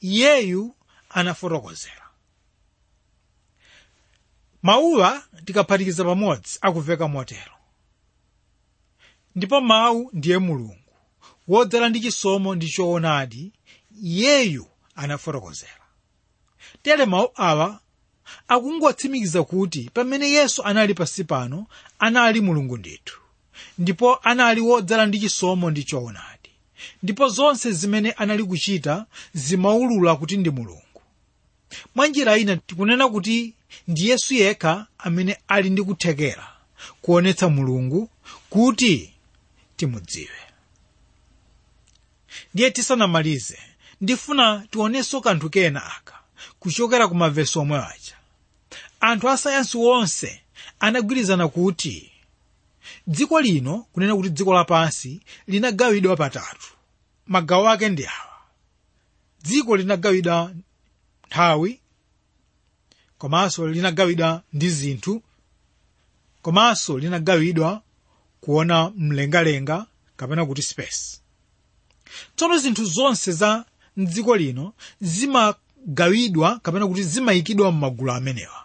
iyeyu 0.00 0.74
anafotokozera 1.10 1.99
mawuwa 4.62 5.22
tikaphatikiza 5.44 6.04
pamodzi 6.04 6.58
akuveka 6.60 7.08
motero. 7.08 7.52
Ndipo 9.36 9.60
mawu 9.60 10.10
ndiye 10.12 10.38
mulungu 10.38 10.76
wodzala 11.48 11.88
ndi 11.88 12.00
chisomo 12.00 12.54
ndi 12.54 12.68
choonadi 12.68 13.52
iyeyu 14.02 14.66
anafotokozera. 14.94 15.72
Tere 16.82 17.06
mawu 17.06 17.28
awa 17.34 17.80
akungotsimikiza 18.48 19.42
kuti 19.44 19.90
pamene 19.94 20.30
yesu 20.30 20.62
anali 20.64 20.94
pansi 20.94 21.24
pano 21.24 21.66
anali 21.98 22.40
mulungu 22.40 22.76
ndithu 22.76 23.20
ndipo 23.78 24.16
anali 24.16 24.60
wodzala 24.60 25.06
ndi 25.06 25.20
chisomo 25.20 25.70
ndi 25.70 25.84
choonadi. 25.84 26.50
Ndipo 27.02 27.28
zonse 27.28 27.72
zimene 27.72 28.10
anali 28.12 28.44
kuchita 28.44 29.06
zimaulula 29.34 30.16
kuti 30.16 30.36
ndi 30.36 30.50
mulungu. 30.50 30.82
Mwa 31.94 32.06
ina 32.38 32.56
tikunena 32.56 33.08
kuti 33.08 33.54
ndi 33.88 34.08
yesu 34.08 34.34
yekha 34.34 34.86
amene 34.98 35.38
ali 35.48 35.70
ndi 35.70 35.82
kuthekera 35.82 36.48
kuonetsa 37.02 37.48
mulungu 37.48 38.10
kuti 38.50 39.14
timudziwe. 39.76 40.36
Ndiye 42.54 42.70
tisanamalize 42.70 43.58
ndifuna 44.00 44.66
tionenso 44.70 45.20
kanthu 45.20 45.50
kena 45.50 45.84
aka 45.96 46.18
kuchokera 46.60 47.08
ku 47.08 47.14
mavesi 47.14 47.58
omwe 47.58 47.78
aja. 47.78 48.16
Anthu 49.00 49.28
asayansi 49.30 49.78
onse 49.78 50.40
anagwirizana 50.80 51.48
kuti 51.48 52.12
dziko 53.06 53.40
lino 53.40 53.86
kunena 53.92 54.16
kuti 54.16 54.30
dziko 54.30 54.54
lapansi 54.54 55.20
linagawidwa 55.46 56.16
patatu 56.16 56.68
magawo 57.26 57.68
ake 57.68 57.88
ndi 57.88 58.06
awa. 58.06 58.36
Dziko 59.42 59.76
linagawidwa 59.76 60.52
nthawi 61.26 61.80
komanso 63.20 63.68
linagawidwa 63.68 64.42
ndi 64.52 64.70
zinthu. 64.70 65.22
Komanso 66.42 66.98
linagawidwa 66.98 67.82
kuona 68.40 68.90
mlengalenga 68.96 69.86
kapena 70.16 70.46
kuti 70.46 70.62
space. 70.62 71.20
Tsono 72.36 72.58
zinthu 72.58 72.84
zonse 72.84 73.32
za 73.32 73.64
mdziko 73.96 74.36
lino 74.36 74.72
zimagawidwa 75.00 76.58
kapena 76.58 76.86
kuti 76.88 77.02
zimayikidwa 77.02 77.72
m'magulu 77.72 78.12
amenewa. 78.12 78.60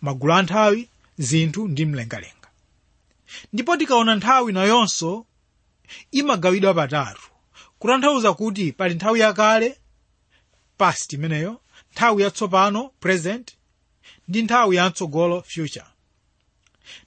Magulu 0.00 0.32
a 0.32 0.42
nthawi 0.42 0.88
zinthu 1.18 1.68
ndi 1.68 1.86
mlengalenga. 1.86 2.48
Ndipo 3.52 3.76
tikaona 3.76 4.14
nthawi 4.14 4.52
nayonso 4.52 5.26
imagawidwa 6.10 6.74
patatu. 6.74 7.22
Kutanthauza 7.78 8.32
kuti 8.34 8.72
pali 8.72 8.94
nthawi 8.94 9.20
yakale 9.20 9.78
past 10.78 11.12
imeneyo 11.12 11.60
nthawi 11.92 12.22
yatsopano 12.22 12.88
present 13.00 13.52
ndi 14.28 14.42
nthawi 14.42 14.76
yatsogolo 14.76 15.42
future. 15.42 15.84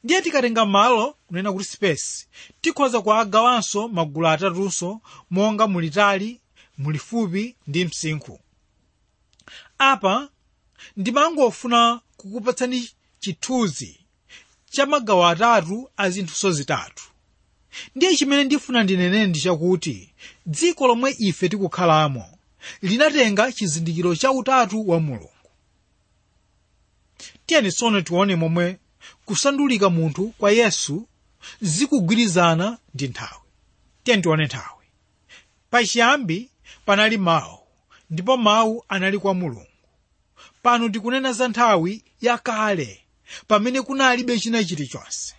Ndiye 0.04 0.21
tikatenga 0.21 0.65
malo 0.65 1.15
kunena 1.28 1.54
kuti 1.54 1.65
space 1.65 2.28
tikhoza 2.62 3.01
kuagawanso 3.01 3.88
magulu 3.88 4.28
atatunso 4.28 5.01
monga 5.30 5.67
mulitali 5.67 6.39
mulifupi 6.78 7.56
ndi 7.67 7.86
msinkhu. 7.86 8.39
Apa 9.78 10.30
ndimangofuna 10.97 12.01
kukupatsani 12.17 12.89
chithunzi 13.19 13.99
cha 14.69 14.86
magawo 14.86 15.28
atatu 15.28 15.89
a 15.97 16.10
zinthuso 16.10 16.51
zitatu 16.51 17.04
ndiye 17.95 18.15
chimene 18.15 18.43
ndifuna 18.43 18.84
ndinene 18.84 19.28
ndi 19.28 19.39
chakuti 19.39 20.13
dziko 20.45 20.88
lomwe 20.88 21.15
ife 21.19 21.49
tikukhalamo 21.49 22.38
linatenga 22.82 23.51
chizindikiro 23.51 24.15
cha 24.15 24.32
utatu 24.32 24.89
wa 24.89 24.99
mulungu 24.99 25.30
tiyeni 27.45 27.71
tsono 27.71 28.01
tione 28.01 28.35
momwe 28.35 28.79
kusandulika 29.25 29.89
munthu 29.89 30.27
kwa 30.38 30.51
yesu 30.51 31.07
zikugwirizana 31.61 32.77
ndi 32.93 33.07
nthawi. 33.07 33.41
Tiyeni 34.03 34.23
tione 34.23 34.45
nthawi. 34.45 34.85
Pachiyambi 35.69 36.49
panali 36.85 37.17
mawu 37.17 37.59
ndipo 38.09 38.38
mawu 38.38 38.85
anali 38.88 39.19
kwa 39.19 39.33
mulungu. 39.33 39.67
Pano 40.61 40.89
tikunena 40.89 41.33
za 41.33 41.47
nthawi 41.47 42.03
yakale 42.21 43.01
pamene 43.47 43.81
kunalibe 43.81 44.39
china 44.39 44.63
chilichonse 44.63 45.35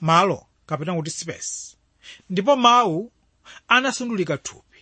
malo 0.00 0.46
kapena 0.66 0.94
kuti 0.94 1.10
space. 1.10 1.76
Ndipo 2.30 2.56
mawu 2.56 3.12
anasandulika 3.68 4.36
thupi 4.38 4.73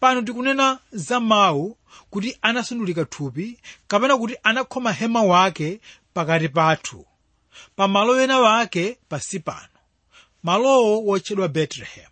pano 0.00 0.22
tikunena 0.22 0.78
za 0.92 1.20
mawu 1.20 1.76
kuti 2.10 2.38
anasandulika 2.42 3.04
thupi 3.04 3.58
kapena 3.88 4.16
kuti 4.16 4.36
anakhoma 4.42 4.92
hema 4.92 5.22
wake 5.22 5.80
pakati 6.14 6.48
pathu. 6.48 7.06
Pa 7.76 7.88
malo 7.88 8.20
ena 8.20 8.38
wake 8.38 8.98
pasi 9.08 9.40
pano. 9.40 9.68
Malowo 10.42 11.02
wotchedwa 11.02 11.48
betelehemu 11.48 12.08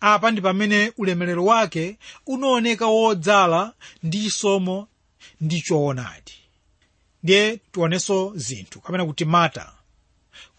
apa 0.00 0.30
ndi 0.30 0.40
pamene 0.40 0.92
ulemerero 0.98 1.44
wake 1.44 1.98
unaoneka 2.26 2.86
wodzala 2.86 3.72
ndi 4.02 4.22
chisomo 4.22 4.88
ndi 5.40 5.60
choonadi. 5.60 6.32
Ndiye 7.22 7.56
tionenso 7.72 8.32
zinthu 8.36 8.80
kapena 8.80 9.06
kuti 9.06 9.24
mata 9.24 9.72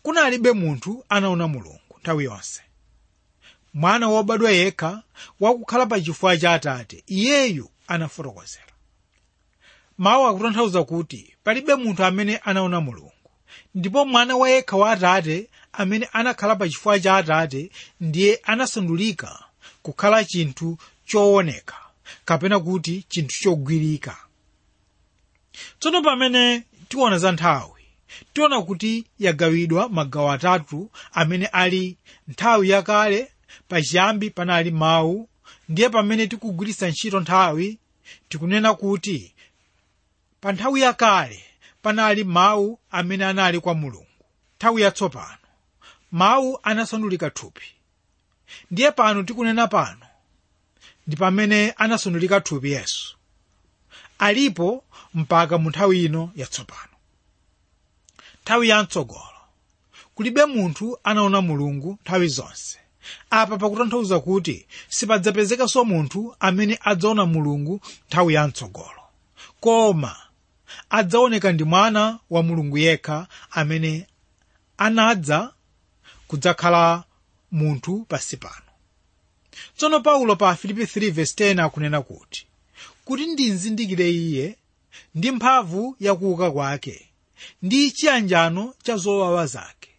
kunalibe 0.04 0.52
munthu 0.52 1.06
anaona 1.10 1.48
mulungu 1.48 1.80
nthawi 2.02 2.24
yonse 2.24 2.62
mwana 3.76 4.08
wobadwa 4.08 4.52
yekha 4.52 5.04
wakukhala 5.40 5.86
pa 5.86 6.02
cha 6.38 6.54
atate 6.54 7.04
iyeyu 7.08 7.70
anafotokozera. 7.88 8.74
Mawu 9.98 10.28
akutanthauza 10.28 10.84
kuti 10.84 11.36
palibe 11.44 11.76
munthu 11.76 12.04
amene 12.06 12.38
anaona 12.38 12.82
mulungu. 12.82 13.12
Ndipo 13.76 14.06
mwana 14.06 14.36
wa 14.36 14.50
yekha 14.50 14.78
wa 14.78 14.92
atate 14.92 15.50
amene 15.74 16.10
anakhala 16.14 16.56
pa 16.56 16.70
chifukwa 16.70 17.00
cha 17.00 17.16
atate 17.16 17.72
ndiye 18.02 18.40
anasandulika 18.44 19.44
kukhala 19.82 20.24
chinthu 20.26 20.78
chooneka 21.06 21.76
kapena 22.26 22.60
kuti 22.60 23.06
chinthu 23.10 23.40
chogwirika. 23.44 24.18
Tsono 25.80 26.02
pamene 26.02 26.64
tiona 26.90 27.18
za 27.18 27.32
nthawi 27.32 27.84
tiona 28.34 28.62
kuti 28.62 29.06
yagawidwa 29.20 29.90
magawo 29.90 30.32
atatu 30.32 30.92
amene 31.14 31.46
ali 31.46 31.98
nthawi 32.28 32.70
yakale 32.70 33.32
pachiyambi 33.68 34.30
panali 34.30 34.72
mawu 34.72 35.30
ndiye 35.70 35.90
pamene 35.90 36.28
tikugwiritsa 36.28 36.88
ntchito 36.90 37.20
nthawi 37.20 37.80
tikunena 38.30 38.74
kuti 38.74 39.34
pa 40.42 40.52
nthawi 40.52 40.82
yakale 40.82 41.44
panali 41.82 42.24
mawu 42.24 42.80
amene 42.92 43.26
anali 43.26 43.60
kwa 43.60 43.74
mulungu. 43.74 44.06
Nthawi 44.58 44.82
yatsopano 44.82 45.38
mawu 46.12 46.60
anasandulika 46.64 47.30
thupi. 47.30 47.66
Ndiye 48.72 48.92
pano 48.92 49.24
tikunena 49.24 49.68
pano 49.68 50.06
ndi 51.08 51.16
pamene 51.16 51.72
anasunulika 51.72 52.42
thupi 52.42 52.72
yesu. 52.72 53.18
Alipo 54.20 54.84
mpaka 55.14 55.58
mu 55.58 55.70
nthawi 55.70 56.06
ino 56.06 56.32
yatsopano 56.36 56.96
nthawi 58.42 58.70
yamtsogolo 58.70 59.40
kulibe 60.16 60.46
munthu 60.46 61.00
anaona 61.04 61.42
mulungu 61.42 61.98
nthawi 62.02 62.28
zonse 62.28 62.80
apa 63.30 63.58
pakutanthauza 63.58 64.20
kuti 64.20 64.66
sipadzapezekanso 64.90 65.86
munthu 65.86 66.36
amene 66.40 66.80
adzaona 66.82 67.26
mulungu 67.26 67.82
nthawi 68.08 68.34
yamtsogolo 68.34 69.04
koma 69.60 70.16
adzaoneka 70.90 71.52
ndi 71.52 71.64
mwana 71.64 72.20
wa 72.30 72.44
mulungu 72.44 72.78
yekha 72.78 73.28
amene 73.52 74.08
anadza 74.78 75.54
kudzakhala 76.28 77.04
munthu 77.52 78.06
pansi 78.10 78.38
pano. 78.38 78.72
Tsono 79.78 80.00
paulo 80.00 80.36
pa 80.36 80.56
filipi 80.56 80.84
3:10 80.84 81.62
akunena 81.64 82.02
kuti 82.02 82.46
kuti 83.06 83.26
ndizindikire 83.26 84.12
iye 84.12 84.58
ndi 85.16 85.32
mphamvu 85.32 85.96
yakuuka 86.00 86.52
kwake 86.52 87.10
ndi 87.62 87.92
chiyanjano 87.92 88.74
cha 88.84 88.98
zowawa 88.98 89.46
zake 89.46 89.90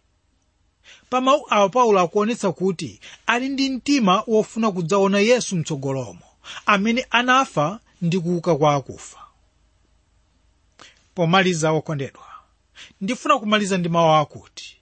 pa 1.09 1.21
mawu 1.21 1.45
awo 1.49 1.69
paulo 1.69 1.99
akuonetsa 1.99 2.51
kuti 2.51 2.99
ali 3.27 3.49
ndi 3.49 3.69
mtima 3.69 4.23
wofuna 4.27 4.71
kudzaona 4.71 5.19
yesu 5.19 5.55
mtsogolomo. 5.55 6.19
Amene 6.65 7.05
anafa 7.09 7.79
ndi 8.01 8.19
kuuka 8.19 8.55
kwa 8.55 8.75
akufa. 8.75 9.17
Pomaliza 11.15 11.71
wokondedwa 11.71 12.23
ndifuna 13.01 13.39
kumaliza 13.39 13.77
ndi 13.77 13.89
mawu 13.89 14.13
akuti 14.13 14.77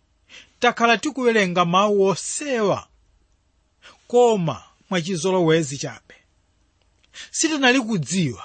takhala 0.60 0.98
tikuwerenga 0.98 1.66
mawu 1.66 2.04
osewa 2.04 2.88
koma 4.08 4.64
mwachizolowezi 4.90 5.78
chabe. 5.78 6.16
Sitinali 7.32 7.82
kudziwa 7.82 8.44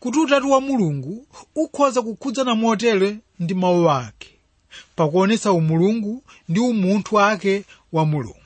kuti 0.00 0.18
utatu 0.18 0.50
wa 0.50 0.60
mulungu 0.60 1.26
ukhoza 1.54 2.02
kukhudzana 2.02 2.54
motere 2.54 3.18
ndi 3.38 3.54
mawu 3.54 3.90
ake 3.90 4.28
pakuonetsa 4.96 5.52
umulungu 5.52 6.22
ndi 6.48 6.60
umunthu 6.60 7.14
wake 7.14 7.64
wa 7.92 8.04
mulungu. 8.06 8.38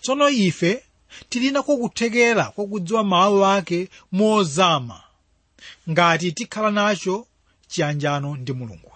Tsono 0.00 0.28
ife 0.30 0.84
tili 1.28 1.50
nako 1.50 1.76
kuthekera 1.76 2.44
kwakudziwa 2.44 3.04
mawu 3.04 3.44
ake 3.46 3.88
mozama 4.12 5.00
ngati 5.90 6.32
tikhala 6.32 6.70
nacho 6.70 7.26
chiyanjano 7.68 8.36
ndi 8.36 8.52
mulunguyo. 8.52 8.90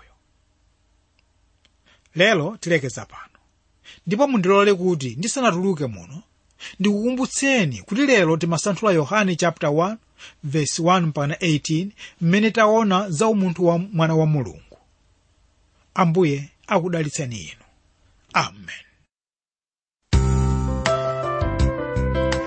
Lero 2.14 2.56
tilekeza 2.60 3.04
pano 3.06 3.38
ndipo 4.06 4.28
mundilole 4.28 4.74
kuti 4.74 5.14
ndisanatuluke 5.16 5.86
muno 5.86 6.22
ndikukumbutseni 6.80 7.82
kuti 7.82 8.06
lero 8.06 8.36
timasanthula 8.36 8.92
yohane 8.92 9.36
chapter 9.36 9.70
1 9.70 9.96
verse 10.44 10.82
1 10.82 11.00
mpaka 11.00 11.34
18 11.34 11.88
mmene 12.20 12.50
taona 12.50 13.10
za 13.10 13.26
umunthu 13.28 13.66
wa 13.66 13.78
mwana 13.78 14.14
wa 14.14 14.26
mulungu 14.26 14.73
ambuye 15.94 16.44
akudalitseni 16.66 17.37
inu 17.37 17.64
amen. 18.33 18.85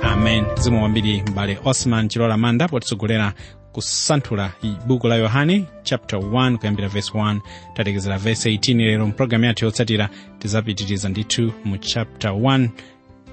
Amen. 0.03 0.45
Zikomo 0.59 0.79
kwambiri 0.79 1.21
m'bale. 1.21 1.57
Osman 1.65 2.07
chilola 2.09 2.37
manda 2.37 2.67
potsogolera 2.67 3.33
kusanthula 3.71 4.51
buku 4.87 5.07
la 5.07 5.15
yohane 5.15 5.65
chapter 5.83 6.19
1 6.19 6.57
kuyambira 6.57 6.87
verse 6.87 7.11
1 7.13 7.39
tatekezera 7.73 8.17
verse 8.17 8.49
18 8.49 8.77
lero 8.77 9.07
mpulogalamu 9.07 9.45
yathu 9.45 9.65
yotsatira 9.65 10.09
tizapitiriza 10.39 11.09
ndithu 11.09 11.53
mu 11.65 11.77
chapter 11.77 12.31
1 12.31 12.69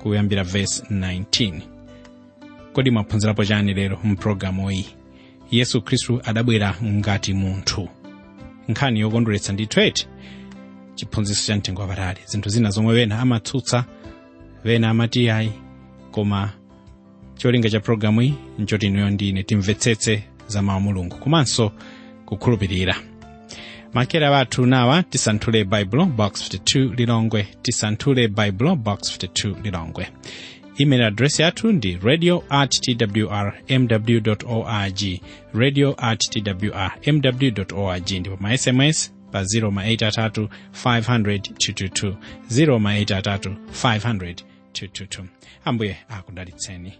kuyambira 0.03 0.44
verse 0.44 0.83
19 0.90 1.61
kodi 2.72 2.90
mwaphunzirapo 2.90 3.44
chani 3.44 3.74
lero 3.74 3.98
mpulogalamu 4.05 4.70
iyi 4.70 4.87
yesu 5.50 5.83
khristu 5.83 6.20
adabwera 6.24 6.74
ngati 6.85 7.35
munthu 7.35 7.88
nkhani 8.68 9.00
yokondweretsa 9.00 9.53
ndithu 9.53 9.81
eti 9.81 10.07
chiphunzitso 10.94 11.46
cha 11.46 11.57
mtengo 11.57 11.81
wapatali 11.83 12.20
zinthu 12.27 12.48
zina 12.48 12.70
zomwe 12.70 12.94
wena 12.94 13.18
amatsutsa 13.20 13.85
wena 14.64 14.90
amati 14.90 15.31
ayi 15.31 15.53
koma 16.11 16.50
cholinga 17.37 17.70
cha 17.70 17.81
pulogalamu 17.81 18.22
iyi 18.22 18.35
nchoti 18.59 18.87
inuyo 18.87 19.11
ndine 19.11 19.42
timvetsetse 19.42 20.22
za 20.46 20.62
mawu 20.62 20.81
mulungu. 20.81 21.16
Komanso 21.16 21.72
kukhulupirira. 22.27 22.96
Makera 23.94 24.31
wathu 24.31 24.66
nawa 24.66 25.03
tisanthule 25.03 25.64
baibulo 25.64 26.05
box 26.07 26.55
52 26.55 26.94
lilongwe. 26.96 27.48
Tisanthule 27.62 28.29
baibulo 28.29 28.77
box 28.77 29.18
52 29.18 29.62
lilongwe 29.62 30.09
email 30.80 31.02
address 31.02 31.40
yathu 31.40 31.72
ndi 31.72 31.98
radio 32.02 32.44
at 32.48 32.70
twr 32.80 33.52
mw 33.78 34.20
org 34.46 35.00
radio 35.54 35.94
at 35.98 36.18
twr 36.30 36.90
mw 37.12 37.62
org 37.76 38.10
ndipo 38.10 38.37
ma 38.40 38.56
sms 38.58 39.12
pa 39.32 39.42
0 39.42 39.70
ma 39.70 39.82
8 39.87 40.48
500 40.84 41.38
222 41.38 42.14
0 42.50 42.78
ma 42.78 42.98
8 42.98 43.54
500 43.84 44.34
222 44.72 45.24
ambuye 45.64 45.96
akudalitseni 46.08 46.92